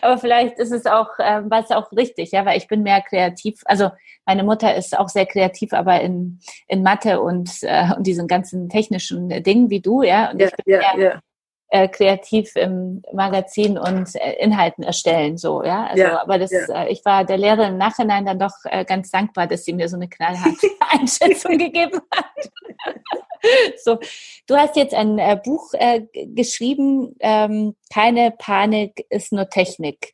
[0.01, 3.01] Aber vielleicht ist es auch, ähm, war es auch richtig, ja, weil ich bin mehr
[3.01, 3.61] kreativ.
[3.65, 3.91] Also
[4.25, 8.67] meine Mutter ist auch sehr kreativ, aber in, in Mathe und, äh, und diesen ganzen
[8.67, 10.31] technischen Dingen wie du, ja.
[10.31, 11.21] Und ja, ich bin mehr ja.
[11.70, 15.86] Äh, kreativ im Magazin und äh, Inhalten erstellen, so, ja.
[15.88, 16.84] Also, ja, aber das, ja.
[16.84, 19.88] äh, ich war der Lehrerin im Nachhinein dann doch äh, ganz dankbar, dass sie mir
[19.88, 22.49] so eine knallharte Einschätzung gegeben hat.
[23.84, 23.99] so,
[24.47, 25.72] du hast jetzt ein äh, Buch
[26.13, 30.13] geschrieben, ähm, keine Panik ist nur Technik.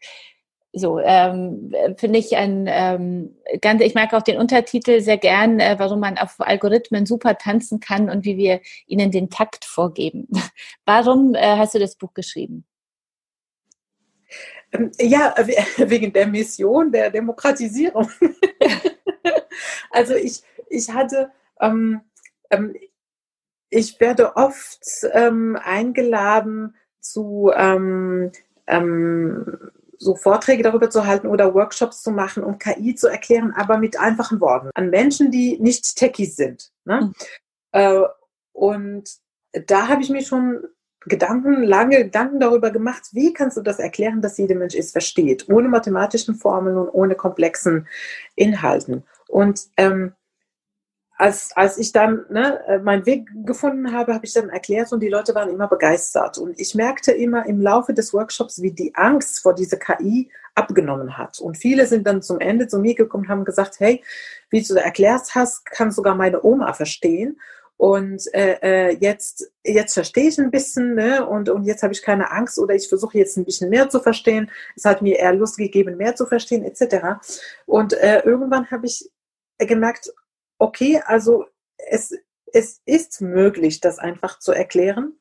[0.77, 5.75] So, ähm, finde ich ein ähm, ganz, ich mag auch den Untertitel sehr gern, äh,
[5.79, 10.27] warum man auf Algorithmen super tanzen kann und wie wir ihnen den Takt vorgeben.
[10.85, 12.65] warum äh, hast du das Buch geschrieben?
[14.73, 15.33] Ähm, ja,
[15.77, 18.09] wegen der Mission der Demokratisierung.
[19.91, 22.01] also ich, ich hatte, ähm,
[22.49, 22.75] ähm,
[23.69, 28.33] ich werde oft ähm, eingeladen zu ähm,
[28.67, 33.77] ähm, so Vorträge darüber zu halten oder Workshops zu machen, um KI zu erklären, aber
[33.77, 36.71] mit einfachen Worten an Menschen, die nicht Techies sind.
[36.85, 37.01] Ne?
[37.01, 37.13] Mhm.
[37.71, 38.01] Äh,
[38.53, 39.09] und
[39.67, 40.63] da habe ich mir schon
[41.07, 45.47] Gedanken, lange Gedanken darüber gemacht, wie kannst du das erklären, dass jeder Mensch es versteht,
[45.49, 47.87] ohne mathematischen Formeln und ohne komplexen
[48.35, 49.03] Inhalten.
[49.27, 50.13] Und ähm,
[51.17, 54.99] als, als ich dann ne, äh, meinen Weg gefunden habe, habe ich dann erklärt und
[54.99, 56.37] die Leute waren immer begeistert.
[56.37, 61.17] Und ich merkte immer im Laufe des Workshops, wie die Angst vor dieser KI abgenommen
[61.17, 61.39] hat.
[61.39, 64.03] Und viele sind dann zum Ende zu mir gekommen und haben gesagt, hey,
[64.49, 67.39] wie du erklärt hast, kann sogar meine Oma verstehen.
[67.77, 71.25] Und äh, äh, jetzt, jetzt verstehe ich ein bisschen ne?
[71.25, 73.99] und, und jetzt habe ich keine Angst oder ich versuche jetzt ein bisschen mehr zu
[73.99, 74.49] verstehen.
[74.77, 77.19] Es hat mir eher Lust gegeben, mehr zu verstehen etc.
[77.65, 79.09] Und äh, irgendwann habe ich
[79.57, 80.13] gemerkt,
[80.57, 81.45] okay, also
[81.77, 82.13] es,
[82.53, 85.13] es ist möglich, das einfach zu erklären.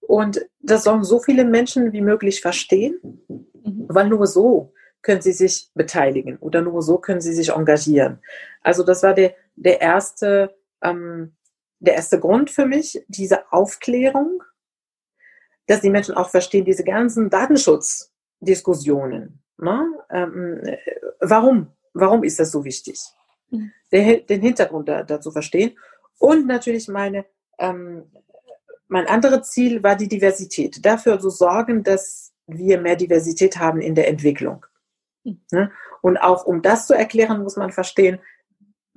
[0.00, 2.98] Und das sollen so viele Menschen wie möglich verstehen,
[3.28, 3.86] mhm.
[3.88, 8.20] weil nur so können sie sich beteiligen oder nur so können sie sich engagieren.
[8.62, 11.36] Also das war der, der, erste, ähm,
[11.78, 14.42] der erste Grund für mich, diese Aufklärung,
[15.66, 19.42] dass die Menschen auch verstehen, diese ganzen Datenschutzdiskussionen.
[19.58, 19.86] Ne?
[20.10, 20.62] Ähm,
[21.20, 21.72] warum?
[21.92, 22.98] Warum ist das so wichtig?
[23.90, 24.26] Mhm.
[24.28, 25.78] den, Hintergrund da, dazu verstehen.
[26.18, 27.24] Und natürlich meine,
[27.58, 28.04] ähm,
[28.88, 30.84] mein anderes Ziel war die Diversität.
[30.84, 34.66] Dafür zu sorgen, dass wir mehr Diversität haben in der Entwicklung.
[35.24, 35.70] Mhm.
[36.02, 38.18] Und auch um das zu erklären, muss man verstehen,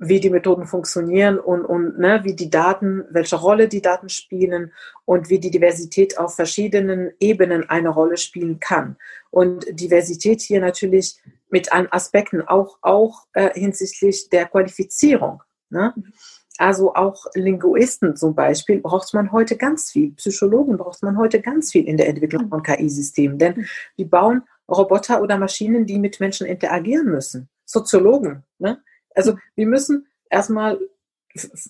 [0.04, 4.72] wie die Methoden funktionieren und, und ne, wie die Daten, welche Rolle die Daten spielen
[5.04, 8.96] und wie die Diversität auf verschiedenen Ebenen eine Rolle spielen kann.
[9.30, 15.42] Und Diversität hier natürlich mit allen Aspekten, auch, auch äh, hinsichtlich der Qualifizierung.
[15.70, 15.94] Ne?
[16.58, 20.12] Also auch Linguisten zum Beispiel braucht man heute ganz viel.
[20.12, 23.38] Psychologen braucht man heute ganz viel in der Entwicklung von KI-Systemen.
[23.38, 27.48] Denn wir bauen Roboter oder Maschinen, die mit Menschen interagieren müssen.
[27.64, 28.42] Soziologen.
[28.58, 28.82] Ne?
[29.14, 30.78] Also wir müssen erstmal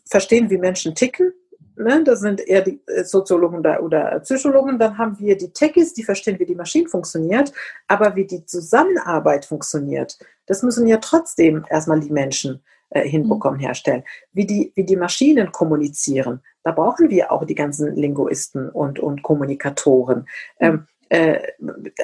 [0.07, 1.33] verstehen, wie Menschen ticken
[1.77, 4.79] ne, das sind eher die äh, Soziologen oder Psychologen.
[4.79, 7.53] Dann haben wir die Techies, die verstehen, wie die Maschine funktioniert,
[7.89, 13.65] aber wie die Zusammenarbeit funktioniert, das müssen ja trotzdem erstmal die Menschen äh, hinbekommen, mhm.
[13.65, 14.05] herstellen.
[14.33, 19.23] Wie die, wie die Maschinen kommunizieren, da brauchen wir auch die ganzen Linguisten und, und
[19.23, 20.27] Kommunikatoren.
[20.61, 20.67] Mhm.
[20.67, 21.41] Ähm, äh,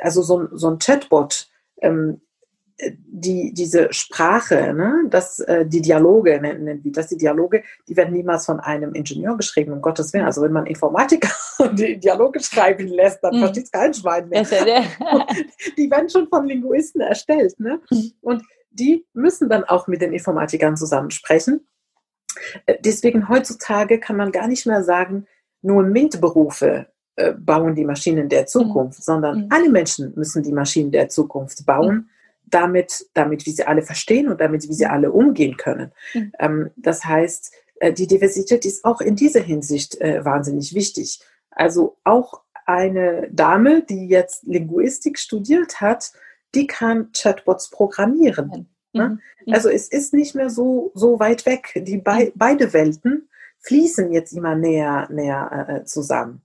[0.03, 1.49] also so, so ein Chatbot,
[1.81, 2.21] ähm,
[2.81, 8.13] die, diese Sprache, ne, das, äh, die Dialoge nennen wir das, die Dialoge, die werden
[8.13, 10.25] niemals von einem Ingenieur geschrieben, um Gottes Willen.
[10.25, 11.31] Also wenn man Informatiker
[11.73, 13.41] die Dialoge schreiben lässt, dann mhm.
[13.41, 14.45] versteht es kein Schwein mehr.
[15.77, 17.59] die werden schon von Linguisten erstellt.
[17.59, 17.81] Ne?
[17.91, 18.13] Mhm.
[18.21, 21.67] Und die müssen dann auch mit den Informatikern zusammensprechen.
[22.67, 25.27] Äh, deswegen heutzutage kann man gar nicht mehr sagen,
[25.63, 29.03] nur MINT-Berufe äh, bauen die Maschinen der Zukunft, mhm.
[29.03, 29.47] sondern mhm.
[29.51, 32.09] alle Menschen müssen die Maschinen der Zukunft bauen mhm
[32.51, 35.93] damit, damit wie sie alle verstehen und damit, wie sie alle umgehen können.
[36.15, 36.33] Mhm.
[36.39, 41.21] Ähm, das heißt, äh, die Diversität ist auch in dieser Hinsicht äh, wahnsinnig wichtig.
[41.51, 46.13] Also auch eine Dame, die jetzt Linguistik studiert hat,
[46.55, 48.69] die kann Chatbots programmieren.
[48.93, 49.01] Mhm.
[49.01, 49.19] Ne?
[49.47, 49.55] Mhm.
[49.55, 51.73] Also es ist nicht mehr so, so weit weg.
[51.75, 52.33] Die be mhm.
[52.35, 53.29] beide Welten
[53.61, 56.43] fließen jetzt immer näher, näher äh, zusammen.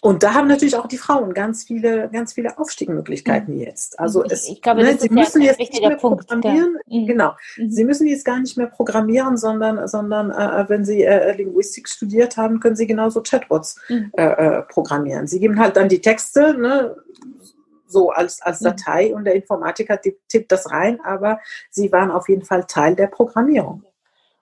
[0.00, 3.60] Und da haben natürlich auch die Frauen ganz viele, ganz viele Aufstiegsmöglichkeiten mhm.
[3.60, 3.98] jetzt.
[3.98, 6.76] Also es, ich glaube, ne, sie müssen jetzt nicht mehr Punkt, programmieren.
[6.86, 7.06] Mhm.
[7.06, 7.32] Genau.
[7.56, 7.70] Mhm.
[7.70, 12.36] Sie müssen jetzt gar nicht mehr programmieren, sondern, sondern äh, wenn sie äh, Linguistik studiert
[12.36, 14.12] haben, können sie genauso Chatbots mhm.
[14.16, 15.26] äh, äh programmieren.
[15.26, 16.96] Sie geben halt dann die Texte, ne,
[17.88, 18.66] so als, als mhm.
[18.66, 21.40] Datei und der Informatiker tippt, tippt das rein, aber
[21.70, 23.82] sie waren auf jeden Fall Teil der Programmierung.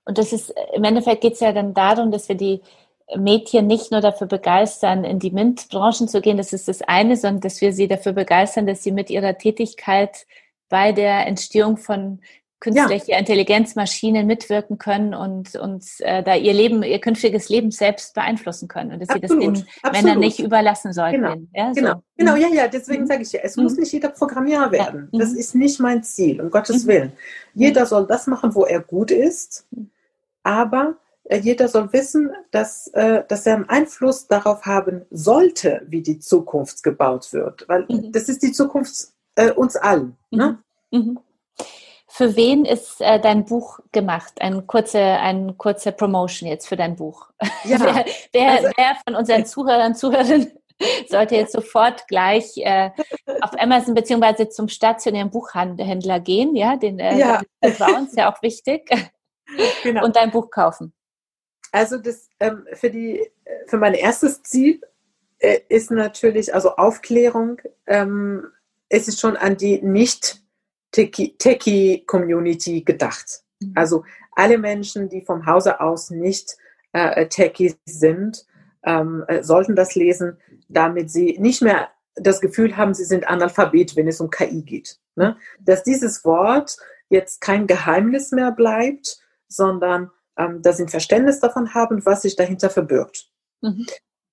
[0.05, 2.61] Und das ist, im Endeffekt geht es ja dann darum, dass wir die
[3.15, 7.41] Mädchen nicht nur dafür begeistern, in die MINT-Branchen zu gehen, das ist das eine, sondern
[7.41, 10.27] dass wir sie dafür begeistern, dass sie mit ihrer Tätigkeit
[10.69, 12.21] bei der Entstehung von
[12.59, 13.19] künstliche ja.
[13.19, 18.93] Intelligenzmaschinen mitwirken können und uns äh, da ihr Leben, ihr künftiges Leben selbst beeinflussen können
[18.93, 20.05] und dass absolut, sie das den absolut.
[20.05, 21.23] Männern nicht überlassen sollten.
[21.23, 21.93] Genau, ja, genau.
[21.93, 22.03] So.
[22.17, 22.41] genau, mhm.
[22.41, 23.07] ja, ja, deswegen mhm.
[23.07, 23.65] sage ich ja, es mhm.
[23.65, 25.09] muss nicht jeder Programmierer werden.
[25.13, 25.19] Ja.
[25.21, 25.39] Das mhm.
[25.39, 26.89] ist nicht mein Ziel, um Gottes mhm.
[26.89, 27.13] Willen.
[27.55, 29.67] Jeder soll das machen, wo er gut ist,
[30.43, 30.97] aber
[31.31, 36.83] jeder soll wissen, dass, äh, dass er einen Einfluss darauf haben sollte, wie die Zukunft
[36.83, 37.69] gebaut wird.
[37.69, 40.17] Weil das ist die Zukunft äh, uns allen.
[40.31, 40.59] Ne?
[42.09, 44.41] Für wen ist äh, dein Buch gemacht?
[44.41, 47.29] Ein kurze, ein kurze Promotion jetzt für dein Buch.
[47.65, 50.53] Ja, wer, wer, also, wer von unseren Zuhörern, Zuhörerinnen
[51.09, 52.91] sollte jetzt sofort gleich äh,
[53.43, 57.43] auf Amazon beziehungsweise zum stationären Buchhändler gehen, ja, den äh, ja.
[57.63, 58.89] Vertrauen ist ja auch wichtig,
[59.83, 60.05] genau.
[60.05, 60.93] und dein Buch kaufen.
[61.73, 63.31] Also das ähm, für die
[63.67, 64.81] für mein erstes Ziel
[65.39, 67.61] äh, ist natürlich also Aufklärung.
[67.87, 68.47] Ähm,
[68.89, 70.43] es ist schon an die nicht
[70.93, 73.43] Techie-Community gedacht.
[73.61, 73.73] Mhm.
[73.75, 76.57] Also alle Menschen, die vom Hause aus nicht
[76.93, 78.47] äh, Techies sind,
[78.85, 80.39] ähm, äh, sollten das lesen,
[80.69, 84.99] damit sie nicht mehr das Gefühl haben, sie sind Analphabet, wenn es um KI geht.
[85.17, 85.37] Ne?
[85.61, 86.77] Dass dieses Wort
[87.09, 92.37] jetzt kein Geheimnis mehr bleibt, sondern ähm, dass sie ein Verständnis davon haben, was sich
[92.37, 93.31] dahinter verbirgt.
[93.63, 93.87] Mhm.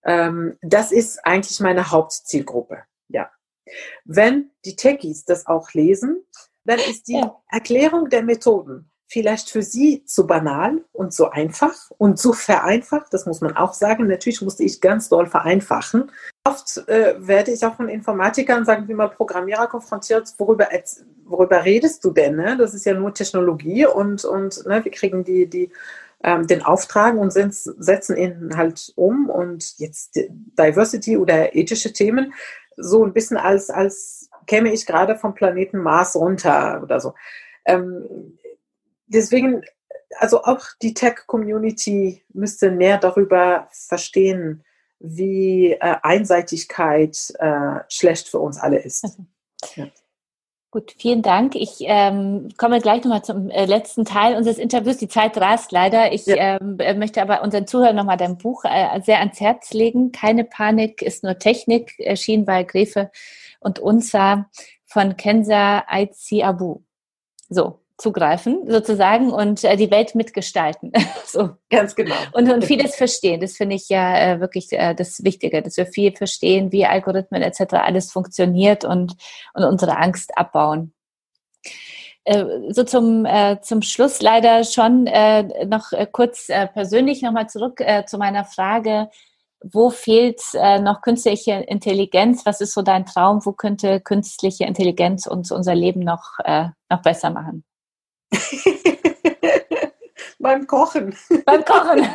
[0.05, 2.83] Ähm, das ist eigentlich meine Hauptzielgruppe.
[3.07, 3.31] Ja.
[4.05, 6.25] Wenn die Techies das auch lesen,
[6.65, 7.23] dann ist die.
[7.49, 13.13] Erklärung der Methoden vielleicht für sie zu banal und zu einfach und zu vereinfacht.
[13.13, 14.07] Das muss man auch sagen.
[14.07, 16.11] Natürlich musste ich ganz doll vereinfachen.
[16.45, 20.67] Oft äh, werde ich auch von Informatikern, sagen wir mal Programmierer, konfrontiert, worüber,
[21.25, 22.35] worüber redest du denn?
[22.35, 22.57] Ne?
[22.57, 25.71] Das ist ja nur Technologie und, und ne, wir kriegen die, die,
[26.23, 30.19] ähm, den Auftrag und setzen ihn halt um und jetzt
[30.57, 32.33] Diversity oder ethische Themen
[32.77, 37.13] so ein bisschen als, als käme ich gerade vom Planeten Mars runter oder so.
[37.65, 38.37] Ähm,
[39.13, 39.63] deswegen,
[40.17, 44.63] also auch die Tech-Community müsste näher darüber verstehen,
[44.99, 49.03] wie äh, Einseitigkeit äh, schlecht für uns alle ist.
[49.03, 49.25] Also.
[49.75, 49.87] Ja.
[50.73, 51.53] Gut, vielen Dank.
[51.53, 54.97] Ich ähm, komme gleich nochmal zum äh, letzten Teil unseres Interviews.
[54.97, 56.11] Die Zeit rast leider.
[56.13, 56.57] Ich ja.
[56.59, 60.11] ähm, äh, möchte aber unseren Zuhörern nochmal dein Buch äh, sehr ans Herz legen.
[60.11, 63.11] Keine Panik ist nur Technik, erschien bei Gräfe
[63.59, 64.49] und Unsa
[64.87, 66.79] von Kenza Aitzi Abu.
[67.49, 70.91] So, zugreifen sozusagen und äh, die Welt mitgestalten.
[71.25, 71.51] so.
[71.69, 72.15] Ganz genau.
[72.33, 73.39] Und, und vieles verstehen.
[73.39, 77.41] Das finde ich ja äh, wirklich äh, das Wichtige, dass wir viel verstehen, wie Algorithmen
[77.41, 77.73] etc.
[77.75, 79.15] alles funktioniert und,
[79.53, 80.93] und unsere Angst abbauen.
[82.25, 87.47] Äh, so zum, äh, zum Schluss leider schon äh, noch äh, kurz äh, persönlich nochmal
[87.47, 89.09] zurück äh, zu meiner Frage,
[89.63, 92.45] wo fehlt äh, noch künstliche Intelligenz?
[92.45, 93.45] Was ist so dein Traum?
[93.45, 97.63] Wo könnte künstliche Intelligenz uns unser Leben noch, äh, noch besser machen?
[100.39, 101.15] Beim Kochen.
[101.45, 102.05] Beim Kochen.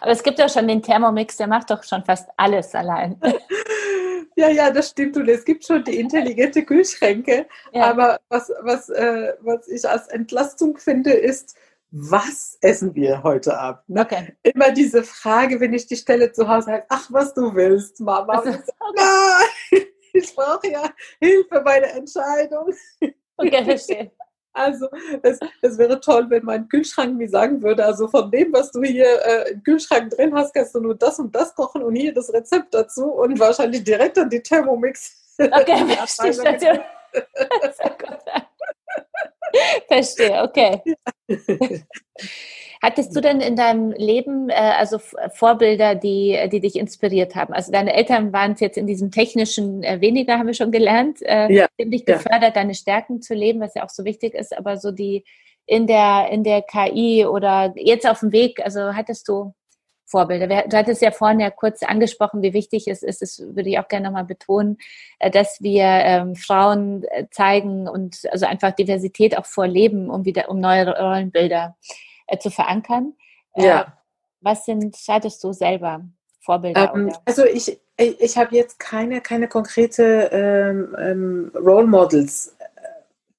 [0.00, 3.20] Aber es gibt ja schon den Thermomix, der macht doch schon fast alles allein.
[4.38, 5.16] Ja, ja, das stimmt.
[5.16, 7.46] Und es gibt schon die intelligente Kühlschränke.
[7.72, 7.90] Ja.
[7.90, 11.56] Aber was, was, äh, was ich als Entlastung finde, ist,
[11.90, 13.88] was essen wir heute Abend?
[13.88, 14.02] Ne?
[14.02, 14.36] Okay.
[14.44, 18.34] Immer diese Frage, wenn ich die Stelle zu Hause habe, ach, was du willst, Mama.
[18.34, 19.88] Also, okay.
[20.12, 22.72] ich brauche ja Hilfe bei der Entscheidung.
[23.38, 24.10] Okay, verstehe.
[24.52, 24.88] Also
[25.22, 28.82] es, es wäre toll, wenn mein Kühlschrank mir sagen würde, also von dem, was du
[28.82, 32.12] hier äh, im Kühlschrank drin hast, kannst du nur das und das kochen und hier
[32.12, 35.36] das Rezept dazu und wahrscheinlich direkt an die Thermomix.
[35.38, 36.84] Okay, verstehe.
[39.88, 40.82] verstehe, okay.
[42.80, 47.52] Hattest du denn in deinem Leben äh, also Vorbilder, die, die dich inspiriert haben?
[47.52, 51.20] Also deine Eltern waren es jetzt in diesem technischen äh, weniger, haben wir schon gelernt,
[51.22, 52.50] äh, ja, haben dich gefördert, ja.
[52.50, 55.24] deine Stärken zu leben, was ja auch so wichtig ist, aber so die
[55.66, 59.52] in der, in der KI oder jetzt auf dem Weg, also hattest du
[60.08, 60.64] Vorbilder?
[60.66, 63.88] Du hattest ja vorhin ja kurz angesprochen, wie wichtig es ist, das würde ich auch
[63.88, 64.78] gerne nochmal betonen,
[65.18, 70.48] äh, dass wir ähm, Frauen äh, zeigen und also einfach Diversität auch vorleben, um wieder,
[70.48, 71.76] um neue Rollenbilder
[72.26, 73.14] äh, zu verankern.
[73.54, 73.92] Äh, ja.
[74.40, 76.02] Was sind, hattest du selber
[76.40, 76.92] Vorbilder?
[76.94, 82.57] Ähm, also ich, ich habe jetzt keine, keine konkrete ähm, ähm, Role Models äh,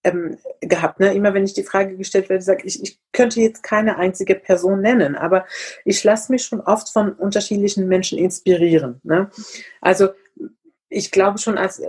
[0.04, 1.00] ähm, gehabt.
[1.00, 1.14] Ne?
[1.14, 4.82] Immer wenn ich die Frage gestellt werde, sage ich, ich könnte jetzt keine einzige Person
[4.82, 5.46] nennen, aber
[5.86, 9.02] ich lasse mich schon oft von unterschiedlichen Menschen inspirieren.
[9.04, 9.30] Ne?
[9.82, 10.10] Also
[10.90, 11.82] ich glaube schon als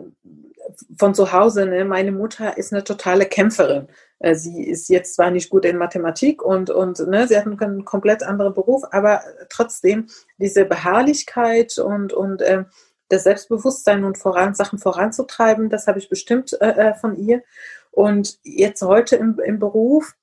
[0.99, 3.89] von zu Hause, ne, meine Mutter ist eine totale Kämpferin.
[4.19, 7.85] Äh, sie ist jetzt zwar nicht gut in Mathematik und, und ne, sie hat einen
[7.85, 10.09] komplett anderen Beruf, aber trotzdem
[10.39, 12.65] diese Beharrlichkeit und, und äh,
[13.09, 17.43] das Selbstbewusstsein und voran, Sachen voranzutreiben, das habe ich bestimmt äh, äh von ihr.
[17.91, 20.17] Und jetzt heute im, im Beruf,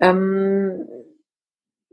[0.00, 0.86] ähm,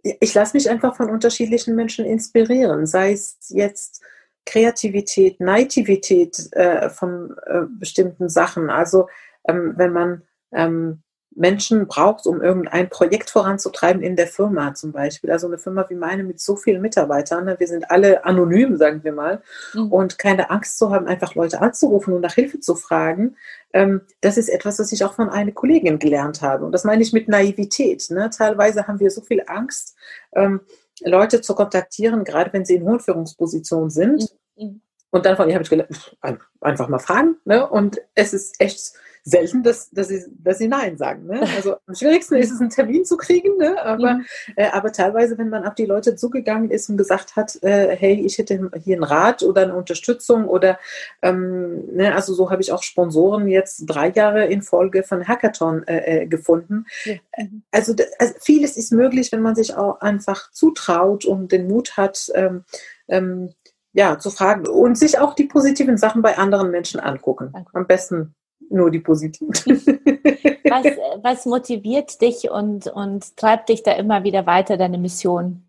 [0.04, 4.02] ich lasse mich einfach von unterschiedlichen Menschen inspirieren, sei es jetzt
[4.46, 8.70] Kreativität, Naivität äh, von äh, bestimmten Sachen.
[8.70, 9.08] Also
[9.48, 11.04] ähm, wenn man ähm,
[11.34, 15.32] Menschen braucht, um irgendein Projekt voranzutreiben in der Firma zum Beispiel.
[15.32, 17.56] Also eine Firma wie meine mit so vielen Mitarbeitern, ne?
[17.58, 19.42] wir sind alle anonym, sagen wir mal,
[19.74, 19.92] mhm.
[19.92, 23.38] und keine Angst zu haben, einfach Leute anzurufen und nach Hilfe zu fragen.
[23.72, 26.66] Ähm, das ist etwas, was ich auch von einer Kollegin gelernt habe.
[26.66, 28.10] Und das meine ich mit Naivität.
[28.10, 28.30] Ne?
[28.30, 29.96] Teilweise haben wir so viel Angst,
[30.34, 30.62] ähm,
[31.04, 34.36] Leute zu kontaktieren, gerade wenn sie in hohen Führungspositionen sind.
[34.58, 34.82] Mhm.
[35.12, 36.18] Und dann von ihr habe ich gelernt,
[36.62, 37.38] einfach mal fragen.
[37.46, 37.68] Ne?
[37.70, 38.94] Und es ist echt
[39.24, 41.28] selten, dass, dass, sie, dass sie Nein sagen.
[41.28, 41.42] Ne?
[41.56, 43.82] Also am schwierigsten ist es, einen Termin zu kriegen, ne?
[43.82, 44.26] aber, mhm.
[44.56, 48.22] äh, aber teilweise, wenn man auf die Leute zugegangen ist und gesagt hat, äh, hey,
[48.26, 50.80] ich hätte hier einen Rat oder eine Unterstützung oder,
[51.22, 52.16] ähm, ne?
[52.16, 56.26] also so habe ich auch Sponsoren jetzt drei Jahre in Folge von Hackathon äh, äh
[56.26, 56.86] gefunden.
[57.06, 57.16] Ja.
[57.38, 57.64] Mhm.
[57.72, 62.32] Also, also, vieles ist möglich, wenn man sich auch einfach zutraut und den Mut hat,
[62.34, 62.64] ähm,
[63.08, 63.54] ähm,
[63.94, 67.54] ja, zu fragen und sich auch die positiven Sachen bei anderen Menschen angucken.
[67.74, 68.36] Am besten
[68.72, 69.50] nur die positiven.
[69.66, 70.86] was,
[71.24, 75.64] was motiviert dich und, und treibt dich da immer wieder weiter, deine Mission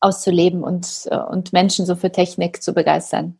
[0.00, 3.38] auszuleben und, und Menschen so für Technik zu begeistern?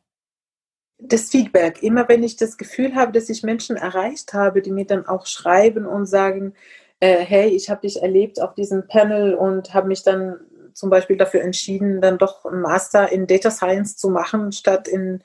[0.98, 1.82] Das Feedback.
[1.82, 5.26] Immer wenn ich das Gefühl habe, dass ich Menschen erreicht habe, die mir dann auch
[5.26, 6.54] schreiben und sagen,
[7.00, 10.38] äh, hey, ich habe dich erlebt auf diesem Panel und habe mich dann
[10.74, 15.22] zum Beispiel dafür entschieden, dann doch einen Master in Data Science zu machen, statt in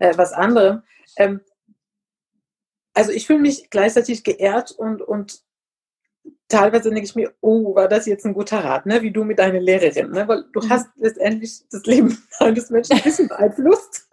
[0.00, 0.82] äh, was anderem.
[1.16, 1.40] Ähm,
[3.00, 5.40] also ich fühle mich gleichzeitig geehrt und, und
[6.48, 9.00] teilweise denke ich mir, oh, war das jetzt ein guter Rat, ne?
[9.00, 10.28] wie du mit deiner Lehrerin, ne?
[10.28, 10.68] weil du mhm.
[10.68, 14.06] hast letztendlich das Leben eines Menschen ein bisschen beeinflusst.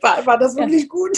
[0.00, 1.16] war, war das wirklich gut?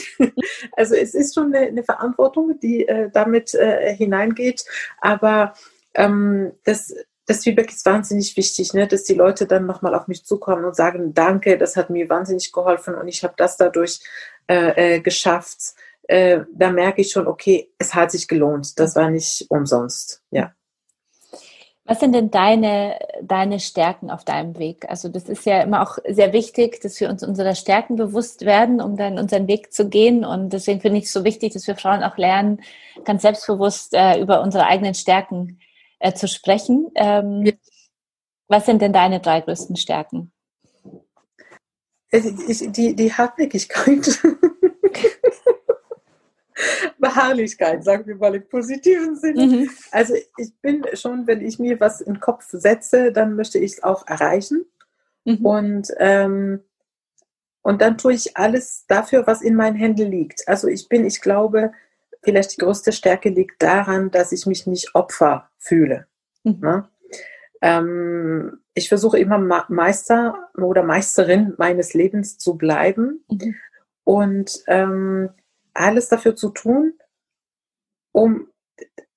[0.72, 4.66] also es ist schon eine, eine Verantwortung, die äh, damit äh, hineingeht,
[5.00, 5.54] aber
[5.94, 8.86] ähm, das, das Feedback ist wahnsinnig wichtig, ne?
[8.86, 12.52] dass die Leute dann nochmal auf mich zukommen und sagen, danke, das hat mir wahnsinnig
[12.52, 14.00] geholfen und ich habe das dadurch
[14.46, 15.74] äh, äh, geschafft
[16.08, 18.78] äh, da merke ich schon, okay, es hat sich gelohnt.
[18.78, 20.22] Das war nicht umsonst.
[20.30, 20.52] Ja.
[21.86, 24.88] Was sind denn deine, deine Stärken auf deinem Weg?
[24.88, 28.80] Also das ist ja immer auch sehr wichtig, dass wir uns unserer Stärken bewusst werden,
[28.80, 30.24] um dann unseren Weg zu gehen.
[30.24, 32.62] Und deswegen finde ich es so wichtig, dass wir Frauen auch lernen,
[33.04, 35.58] ganz selbstbewusst äh, über unsere eigenen Stärken
[35.98, 36.90] äh, zu sprechen.
[36.94, 37.52] Ähm, ja.
[38.48, 40.32] Was sind denn deine drei größten Stärken?
[42.12, 44.20] Die, die Hartnäckigkeit.
[46.98, 49.46] Beharrlichkeit, sagen wir mal im positiven Sinne.
[49.46, 49.70] Mhm.
[49.90, 53.72] Also ich bin schon, wenn ich mir was in den Kopf setze, dann möchte ich
[53.72, 54.64] es auch erreichen.
[55.24, 55.46] Mhm.
[55.46, 56.60] Und, ähm,
[57.62, 60.46] und dann tue ich alles dafür, was in meinen Händen liegt.
[60.46, 61.72] Also ich bin, ich glaube,
[62.22, 66.06] vielleicht die größte Stärke liegt daran, dass ich mich nicht Opfer fühle.
[66.42, 66.58] Mhm.
[66.60, 66.88] Ne?
[67.62, 69.38] Ähm, ich versuche immer
[69.68, 73.24] Meister oder Meisterin meines Lebens zu bleiben.
[73.30, 73.54] Mhm.
[74.04, 75.30] Und ähm,
[75.74, 76.94] alles dafür zu tun,
[78.12, 78.48] um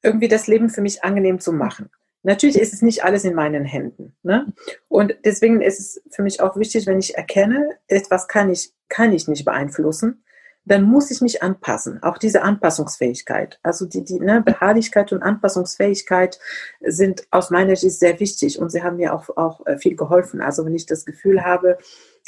[0.01, 1.89] irgendwie das Leben für mich angenehm zu machen.
[2.23, 4.15] Natürlich ist es nicht alles in meinen Händen.
[4.23, 4.53] Ne?
[4.87, 9.13] Und deswegen ist es für mich auch wichtig, wenn ich erkenne, etwas kann ich, kann
[9.13, 10.23] ich nicht beeinflussen,
[10.65, 12.03] dann muss ich mich anpassen.
[12.03, 13.59] Auch diese Anpassungsfähigkeit.
[13.63, 16.39] Also die, die ne, Beharrlichkeit und Anpassungsfähigkeit
[16.81, 20.41] sind aus meiner Sicht sehr wichtig und sie haben mir auch, auch äh, viel geholfen.
[20.41, 21.77] Also wenn ich das Gefühl habe,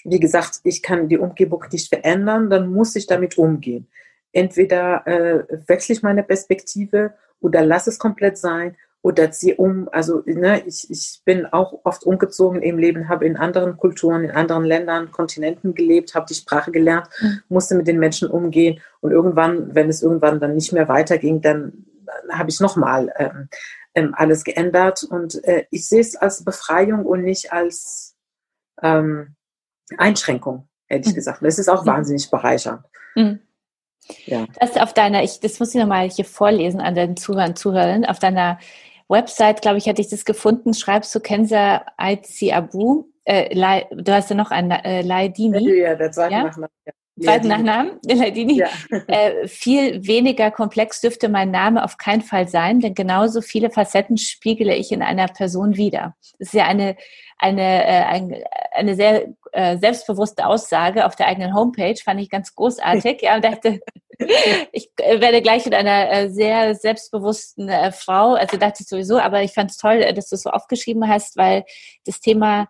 [0.06, 3.90] wie gesagt, ich kann die Umgebung nicht verändern, dann muss ich damit umgehen
[4.32, 9.88] entweder äh, wechsle ich meine Perspektive oder lass es komplett sein oder ziehe um.
[9.92, 14.32] Also ne, ich, ich bin auch oft umgezogen im Leben, habe in anderen Kulturen, in
[14.32, 17.42] anderen Ländern, Kontinenten gelebt, habe die Sprache gelernt, mhm.
[17.48, 21.86] musste mit den Menschen umgehen und irgendwann, wenn es irgendwann dann nicht mehr weiterging, dann
[22.32, 23.50] habe ich nochmal ähm,
[23.94, 28.16] ähm, alles geändert und äh, ich sehe es als Befreiung und nicht als
[28.82, 29.36] ähm,
[29.98, 31.16] Einschränkung, ehrlich mhm.
[31.16, 31.40] gesagt.
[31.42, 32.86] Das ist auch wahnsinnig bereichernd.
[33.16, 33.40] Mhm.
[34.26, 34.46] Ja.
[34.60, 38.06] Das auf deiner, ich, das muss ich nochmal hier vorlesen an den Zuhörern und Zuhörerinnen.
[38.06, 38.60] Auf deiner
[39.08, 43.06] Website, glaube ich, hatte ich das gefunden, schreibst du Kenza Aizi Abu.
[43.26, 43.56] Äh,
[43.92, 45.80] du hast ja noch einen äh, Laidini.
[45.80, 46.44] Ja, der zweite ja?
[46.44, 46.70] Nachname.
[46.86, 46.94] Ja.
[47.22, 48.58] Zweiten Nachnamen, Laidini.
[48.60, 48.68] Ja.
[49.08, 54.18] Äh, viel weniger komplex dürfte mein Name auf keinen Fall sein, denn genauso viele Facetten
[54.18, 56.16] spiegele ich in einer Person wieder.
[56.40, 56.96] Das ist ja eine,
[57.38, 62.56] eine, äh, eine, eine sehr äh, selbstbewusste Aussage auf der eigenen Homepage, fand ich ganz
[62.56, 63.22] großartig.
[63.30, 63.80] Ja, und dachte,
[64.72, 69.18] ich äh, werde gleich mit einer äh, sehr selbstbewussten äh, Frau, also dachte ich sowieso,
[69.20, 71.66] aber ich fand es toll, dass du es so aufgeschrieben hast, weil
[72.06, 72.68] das Thema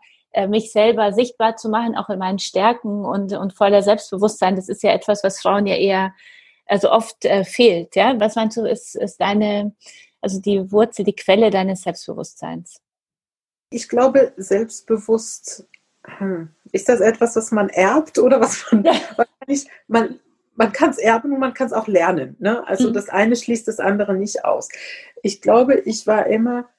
[0.48, 4.84] mich selber sichtbar zu machen, auch in meinen Stärken und, und voller Selbstbewusstsein, das ist
[4.84, 6.14] ja etwas, was Frauen ja eher
[6.70, 7.96] also oft äh, fehlt.
[7.96, 9.76] Ja, was meinst du, ist, ist deine,
[10.22, 12.80] also die Wurzel, die Quelle deines Selbstbewusstseins?
[13.72, 15.68] Ich glaube, selbstbewusst
[16.06, 18.84] hm, ist das etwas, was man erbt oder was man,
[19.16, 20.20] wahrscheinlich, man,
[20.56, 22.36] man kann es erben und man kann es auch lernen.
[22.40, 22.66] Ne?
[22.68, 22.94] Also mhm.
[22.94, 24.70] das eine schließt das andere nicht aus.
[25.24, 26.70] Ich glaube, ich war immer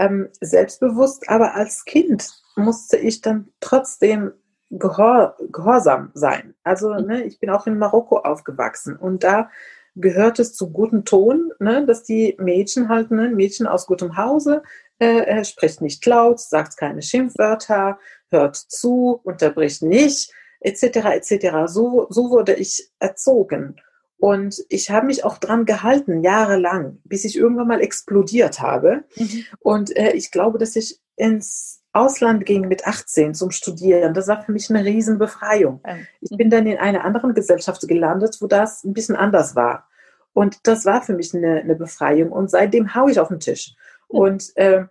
[0.00, 4.32] ähm, selbstbewusst, aber als Kind musste ich dann trotzdem
[4.70, 6.54] gehor, gehorsam sein.
[6.64, 7.06] Also mhm.
[7.06, 9.50] ne, ich bin auch in Marokko aufgewachsen und da
[9.94, 14.62] gehört es zu gutem Ton, ne, dass die Mädchen halt, ne, Mädchen aus gutem Hause,
[14.98, 17.98] äh, spricht nicht laut, sagt keine Schimpfwörter,
[18.30, 20.82] hört zu, unterbricht nicht, etc.
[20.82, 21.66] etc.
[21.66, 23.80] So, so wurde ich erzogen.
[24.20, 29.04] Und ich habe mich auch dran gehalten, jahrelang, bis ich irgendwann mal explodiert habe.
[29.16, 29.44] Mhm.
[29.60, 34.12] Und äh, ich glaube, dass ich ins Ausland ging mit 18 zum Studieren.
[34.12, 35.80] Das war für mich eine Riesenbefreiung.
[35.84, 36.06] Mhm.
[36.20, 39.88] Ich bin dann in einer anderen Gesellschaft gelandet, wo das ein bisschen anders war.
[40.34, 42.30] Und das war für mich eine, eine Befreiung.
[42.30, 43.74] Und seitdem haue ich auf den Tisch.
[44.10, 44.18] Mhm.
[44.18, 44.84] Und äh,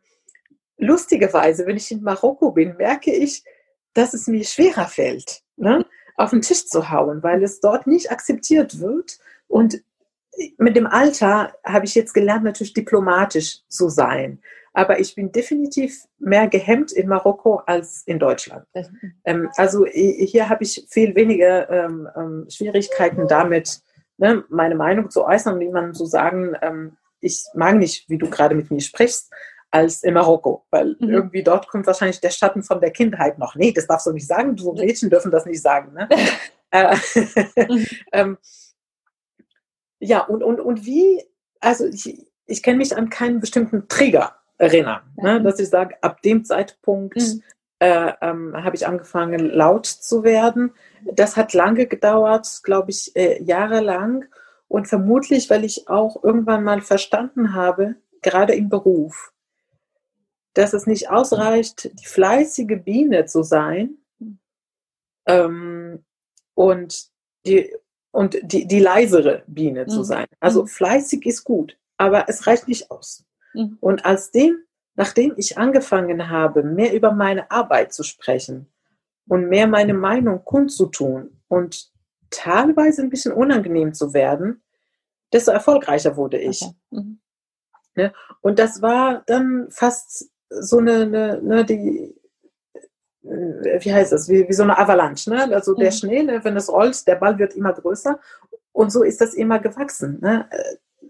[0.77, 3.43] lustigerweise, wenn ich in Marokko bin, merke ich,
[3.93, 5.86] dass es mir schwerer fällt, ne,
[6.20, 9.20] auf den Tisch zu hauen, weil es dort nicht akzeptiert wird.
[9.47, 9.82] Und
[10.57, 14.39] mit dem Alter habe ich jetzt gelernt, natürlich diplomatisch zu sein.
[14.74, 18.65] Aber ich bin definitiv mehr gehemmt in Marokko als in Deutschland.
[19.24, 23.82] Ähm, also hier habe ich viel weniger ähm, ähm, Schwierigkeiten damit,
[24.17, 28.30] ne, meine Meinung zu äußern und jemandem zu sagen, ähm, ich mag nicht, wie du
[28.30, 29.32] gerade mit mir sprichst,
[29.72, 31.09] als in Marokko, weil mhm.
[31.09, 33.55] irgendwie dort kommt wahrscheinlich der Schatten von der Kindheit noch.
[33.55, 35.93] Nee, das darfst du nicht sagen, so Mädchen dürfen das nicht sagen.
[35.93, 36.07] Ne?
[36.72, 37.88] Äh, mhm.
[38.13, 38.38] ähm,
[39.99, 41.20] ja, und, und, und wie,
[41.59, 45.41] also ich, ich kann mich an keinen bestimmten Trigger erinnern, ne?
[45.41, 47.41] dass ich sage, ab dem Zeitpunkt mhm.
[47.80, 50.76] äh, ähm, habe ich angefangen laut zu werden.
[51.11, 54.26] Das hat lange gedauert, glaube ich, äh, jahrelang.
[54.67, 59.34] Und vermutlich, weil ich auch irgendwann mal verstanden habe, gerade im Beruf,
[60.53, 63.97] dass es nicht ausreicht, die fleißige Biene zu sein
[65.27, 66.03] ähm,
[66.55, 67.09] und,
[67.45, 67.73] die,
[68.11, 69.89] und die, die leisere Biene mhm.
[69.89, 70.27] zu sein.
[70.39, 70.67] Also mhm.
[70.67, 73.25] fleißig ist gut, aber es reicht nicht aus.
[73.53, 73.77] Mhm.
[73.79, 74.57] Und als dem,
[74.95, 78.67] nachdem ich angefangen habe, mehr über meine Arbeit zu sprechen
[79.27, 81.91] und mehr meine Meinung kundzutun und
[82.31, 84.61] teilweise ein bisschen unangenehm zu werden,
[85.31, 86.61] desto erfolgreicher wurde ich.
[86.61, 86.73] Okay.
[86.91, 87.19] Mhm.
[87.95, 88.13] Ne?
[88.41, 92.15] Und das war dann fast so eine, eine, ne, die,
[93.23, 95.53] äh, wie heißt das, wie, wie so eine Avalanche, ne?
[95.53, 95.95] Also der mhm.
[95.95, 98.19] Schnee, ne, wenn es rollt, der Ball wird immer größer
[98.71, 100.19] und so ist das immer gewachsen.
[100.21, 100.49] Ne?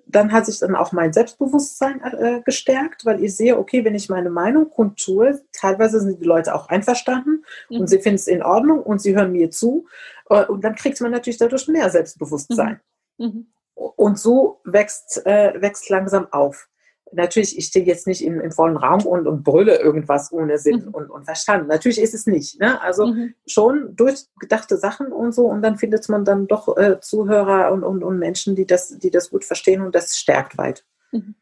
[0.07, 4.09] Dann hat sich dann auch mein Selbstbewusstsein äh, gestärkt, weil ich sehe, okay, wenn ich
[4.09, 7.81] meine Meinung kundtue, teilweise sind die Leute auch einverstanden mhm.
[7.81, 9.85] und sie finden es in Ordnung und sie hören mir zu.
[10.29, 12.79] Äh, und dann kriegt man natürlich dadurch mehr Selbstbewusstsein.
[13.17, 13.25] Mhm.
[13.25, 13.47] Mhm.
[13.75, 16.69] Und so wächst, äh, wächst langsam auf
[17.11, 20.85] natürlich, ich stehe jetzt nicht im, im vollen Raum und, und brülle irgendwas ohne Sinn
[20.85, 20.93] mhm.
[20.93, 21.67] und, und Verstand.
[21.67, 22.59] Natürlich ist es nicht.
[22.59, 22.81] Ne?
[22.81, 23.33] Also mhm.
[23.45, 28.03] schon durchgedachte Sachen und so und dann findet man dann doch äh, Zuhörer und, und,
[28.03, 30.85] und Menschen, die das, die das gut verstehen und das stärkt weit.
[31.11, 31.35] Mhm.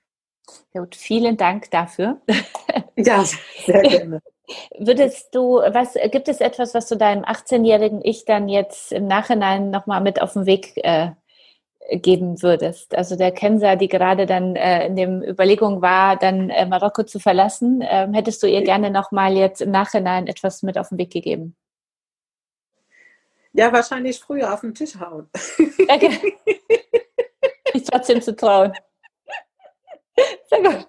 [0.73, 2.21] Ja, gut, vielen Dank dafür.
[2.95, 3.23] ja,
[3.65, 4.21] sehr gerne.
[4.77, 9.71] Würdest du, was gibt es etwas, was du deinem 18-jährigen Ich dann jetzt im Nachhinein
[9.71, 11.11] nochmal mit auf den Weg äh,
[11.89, 12.95] geben würdest?
[12.95, 17.19] Also der Kenser, die gerade dann äh, in dem Überlegung war, dann äh, Marokko zu
[17.19, 21.11] verlassen, ähm, hättest du ihr gerne nochmal jetzt im Nachhinein etwas mit auf den Weg
[21.11, 21.55] gegeben?
[23.53, 25.29] Ja, wahrscheinlich früher auf den Tisch hauen.
[25.89, 26.35] Okay.
[27.73, 28.73] Mich trotzdem zu trauen.
[30.49, 30.87] Sehr gut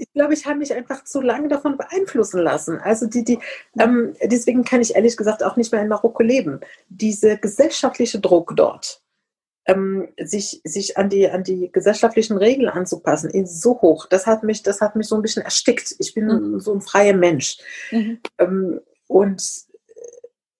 [0.00, 2.78] ich glaube, ich habe mich einfach zu lange davon beeinflussen lassen.
[2.78, 3.38] Also die, die,
[3.78, 6.60] ähm, deswegen kann ich ehrlich gesagt auch nicht mehr in Marokko leben.
[6.88, 9.02] Diese gesellschaftliche Druck dort,
[9.70, 14.06] ähm, sich, sich an, die, an die gesellschaftlichen Regeln anzupassen, ist so hoch.
[14.06, 15.94] Das hat mich, das hat mich so ein bisschen erstickt.
[15.98, 16.60] Ich bin mhm.
[16.60, 17.58] so ein freier Mensch.
[17.90, 18.20] Mhm.
[18.38, 19.42] Ähm, und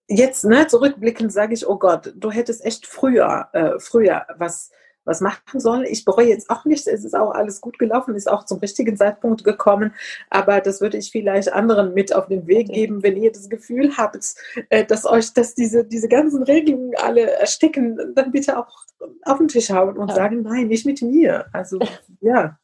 [0.08, 4.70] jetzt, ne, zurückblickend sage ich, oh Gott, du hättest echt früher, äh, früher was
[5.04, 5.84] was machen sollen.
[5.84, 6.86] Ich bereue jetzt auch nichts.
[6.86, 9.92] Es ist auch alles gut gelaufen, ist auch zum richtigen Zeitpunkt gekommen.
[10.28, 13.96] Aber das würde ich vielleicht anderen mit auf den Weg geben, wenn ihr das Gefühl
[13.96, 14.34] habt,
[14.68, 18.84] äh, dass euch, dass diese, diese ganzen Regelungen alle ersticken, dann bitte auch
[19.24, 20.14] auf den Tisch hauen und ja.
[20.14, 21.46] sagen, nein, nicht mit mir.
[21.52, 21.78] Also,
[22.20, 22.58] ja.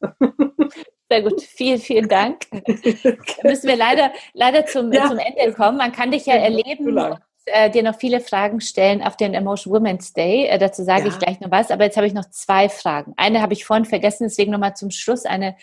[1.09, 2.47] Sehr gut, vielen, vielen Dank.
[3.43, 5.07] Müssen wir leider, leider zum, ja.
[5.07, 5.77] zum Ende kommen.
[5.77, 7.17] Man kann dich ja erleben
[7.47, 10.47] äh, dir noch viele Fragen stellen auf den Emotion Women's Day.
[10.47, 11.07] Äh, dazu sage ja.
[11.07, 11.71] ich gleich noch was.
[11.71, 13.13] Aber jetzt habe ich noch zwei Fragen.
[13.15, 15.55] Eine habe ich vorhin vergessen, deswegen nochmal zum Schluss eine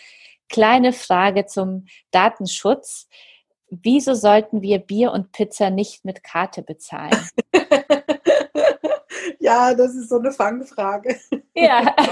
[0.49, 3.07] kleine Frage zum Datenschutz.
[3.69, 7.17] Wieso sollten wir Bier und Pizza nicht mit Karte bezahlen?
[9.45, 11.17] Ja, das ist so eine Fangfrage.
[11.53, 11.95] Ja.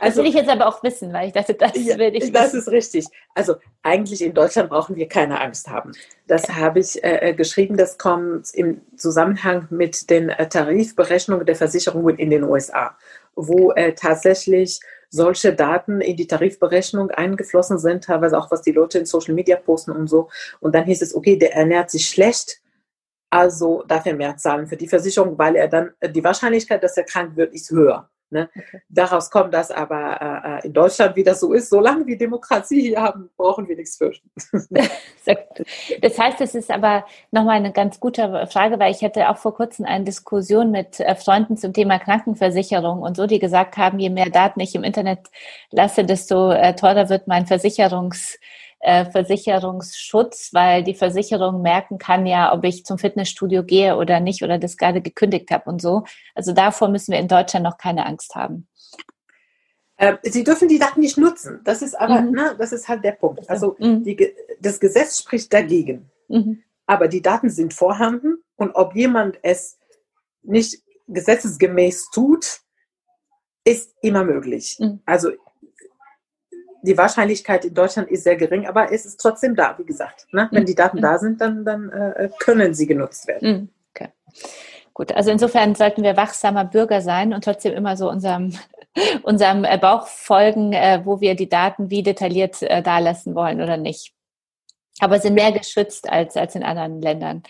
[0.00, 2.34] Das will ich jetzt aber auch wissen, weil ich dachte, das ja, will ich wissen.
[2.34, 3.06] Das ist richtig.
[3.34, 5.92] Also eigentlich in Deutschland brauchen wir keine Angst haben.
[6.28, 11.56] Das habe ich äh, äh, geschrieben, das kommt im Zusammenhang mit den äh, Tarifberechnungen der
[11.56, 12.96] Versicherungen in den USA,
[13.34, 14.78] wo äh, tatsächlich
[15.08, 19.56] solche Daten in die Tarifberechnung eingeflossen sind, teilweise auch was die Leute in Social Media
[19.56, 20.28] posten und so.
[20.60, 22.61] Und dann hieß es, okay, der ernährt sich schlecht,
[23.32, 27.04] also darf er mehr zahlen für die Versicherung, weil er dann die Wahrscheinlichkeit, dass er
[27.04, 28.10] krank wird, ist höher.
[28.28, 28.48] Ne?
[28.56, 28.82] Okay.
[28.88, 32.80] Daraus kommt das aber äh, äh, in Deutschland, wie das so ist, solange wir Demokratie
[32.80, 34.30] hier haben, brauchen wir nichts fürchten.
[36.00, 39.54] das heißt, es ist aber nochmal eine ganz gute Frage, weil ich hatte auch vor
[39.54, 44.10] kurzem eine Diskussion mit äh, Freunden zum Thema Krankenversicherung und so, die gesagt haben, je
[44.10, 45.20] mehr Daten ich im Internet
[45.70, 48.38] lasse, desto äh, teurer wird mein Versicherungs
[48.82, 54.42] äh, Versicherungsschutz, weil die Versicherung merken kann ja, ob ich zum Fitnessstudio gehe oder nicht
[54.42, 56.02] oder das gerade gekündigt habe und so.
[56.34, 58.66] Also davor müssen wir in Deutschland noch keine Angst haben.
[59.96, 61.60] Äh, Sie dürfen die Daten nicht nutzen.
[61.62, 62.32] Das ist aber, mhm.
[62.32, 63.48] na, das ist halt der Punkt.
[63.48, 64.02] Also mhm.
[64.02, 66.10] die, das Gesetz spricht dagegen.
[66.28, 66.64] Mhm.
[66.86, 69.78] Aber die Daten sind vorhanden und ob jemand es
[70.42, 72.62] nicht gesetzesgemäß tut,
[73.64, 74.76] ist immer möglich.
[74.80, 75.00] Mhm.
[75.06, 75.30] Also
[76.82, 80.26] die Wahrscheinlichkeit in Deutschland ist sehr gering, aber es ist trotzdem da, wie gesagt.
[80.32, 80.48] Ne?
[80.50, 83.48] Wenn die Daten da sind, dann, dann äh, können sie genutzt werden.
[83.50, 83.68] Mhm.
[83.94, 84.08] Okay.
[84.92, 88.52] Gut, also insofern sollten wir wachsamer Bürger sein und trotzdem immer so unserem,
[89.22, 93.76] unserem äh, Bauch folgen, äh, wo wir die Daten wie detailliert äh, dalassen wollen oder
[93.76, 94.12] nicht.
[94.98, 97.42] Aber sind mehr geschützt als, als in anderen Ländern.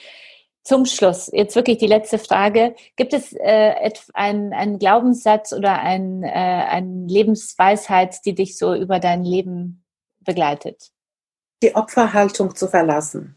[0.64, 2.76] Zum Schluss, jetzt wirklich die letzte Frage.
[2.94, 9.00] Gibt es äh, einen, einen Glaubenssatz oder ein, äh, eine Lebensweisheit, die dich so über
[9.00, 9.84] dein Leben
[10.20, 10.92] begleitet?
[11.64, 13.36] Die Opferhaltung zu verlassen.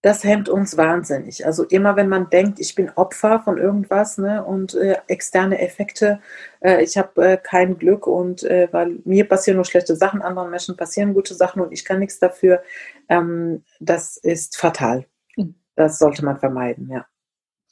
[0.00, 1.44] Das hemmt uns wahnsinnig.
[1.44, 6.20] Also immer wenn man denkt, ich bin Opfer von irgendwas ne, und äh, externe Effekte,
[6.60, 10.50] äh, ich habe äh, kein Glück und äh, weil mir passieren nur schlechte Sachen, anderen
[10.50, 12.62] Menschen passieren gute Sachen und ich kann nichts dafür,
[13.08, 15.04] ähm, das ist fatal.
[15.78, 17.06] Das sollte man vermeiden, ja.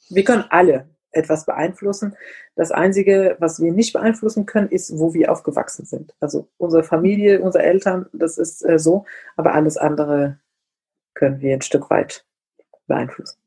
[0.07, 2.15] Wir können alle etwas beeinflussen.
[2.55, 6.15] Das Einzige, was wir nicht beeinflussen können, ist, wo wir aufgewachsen sind.
[6.21, 9.03] Also unsere Familie, unsere Eltern, das ist äh, so,
[9.35, 10.39] aber alles andere
[11.15, 12.25] können wir ein Stück weit
[12.85, 13.37] beeinflussen.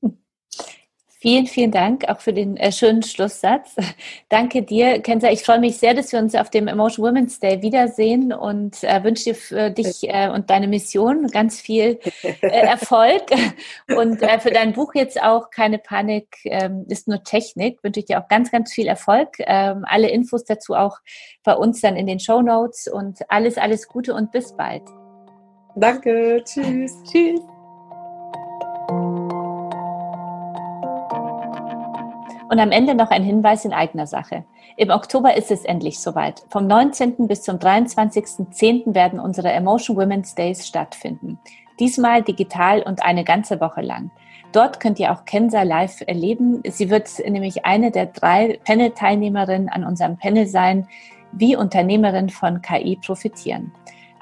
[1.23, 3.77] Vielen, vielen Dank auch für den äh, schönen Schlusssatz.
[4.31, 5.31] Danke dir, Kenza.
[5.31, 9.05] Ich freue mich sehr, dass wir uns auf dem Emotion Women's Day wiedersehen und äh,
[9.05, 13.25] wünsche dir für dich äh, und deine Mission ganz viel äh, Erfolg.
[13.95, 17.85] und äh, für dein Buch jetzt auch keine Panik, ähm, ist nur Technik.
[17.85, 19.29] Wünsche ich dir auch ganz, ganz viel Erfolg.
[19.41, 21.01] Ähm, alle Infos dazu auch
[21.45, 24.85] bei uns dann in den Show Notes und alles, alles Gute und bis bald.
[25.77, 26.43] Danke.
[26.47, 26.97] Tschüss.
[27.05, 27.41] Tschüss.
[32.51, 34.43] Und am Ende noch ein Hinweis in eigener Sache.
[34.77, 36.43] Im Oktober ist es endlich soweit.
[36.49, 37.29] Vom 19.
[37.29, 38.93] bis zum 23.10.
[38.93, 41.39] werden unsere Emotion Women's Days stattfinden.
[41.79, 44.11] Diesmal digital und eine ganze Woche lang.
[44.51, 46.61] Dort könnt ihr auch Kenza live erleben.
[46.67, 50.89] Sie wird nämlich eine der drei Panel-Teilnehmerinnen an unserem Panel sein,
[51.31, 53.73] wie Unternehmerin von KI profitieren.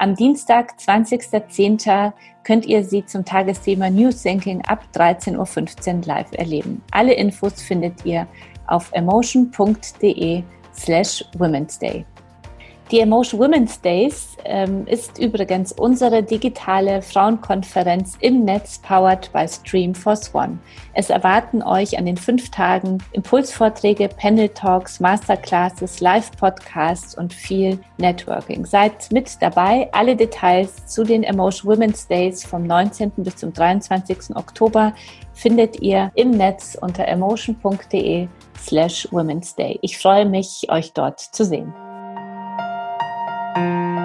[0.00, 2.12] Am Dienstag, 20.10.
[2.44, 6.82] könnt ihr sie zum Tagesthema New Thinking ab 13.15 Uhr live erleben.
[6.92, 8.28] Alle Infos findet ihr
[8.68, 12.06] auf emotion.de slash Women's Day.
[12.90, 20.34] Die Emotion Women's Days ähm, ist übrigens unsere digitale Frauenkonferenz im Netz powered by Streamforce
[20.34, 20.58] One.
[20.94, 28.64] Es erwarten euch an den fünf Tagen Impulsvorträge, Panel Talks, Masterclasses, Live-Podcasts und viel Networking.
[28.64, 29.90] Seid mit dabei.
[29.92, 33.12] Alle Details zu den Emotion Women's Days vom 19.
[33.18, 34.34] bis zum 23.
[34.34, 34.94] Oktober
[35.34, 39.78] findet ihr im Netz unter emotion.de slash Women's Day.
[39.82, 41.74] Ich freue mich, euch dort zu sehen.
[43.54, 43.97] Música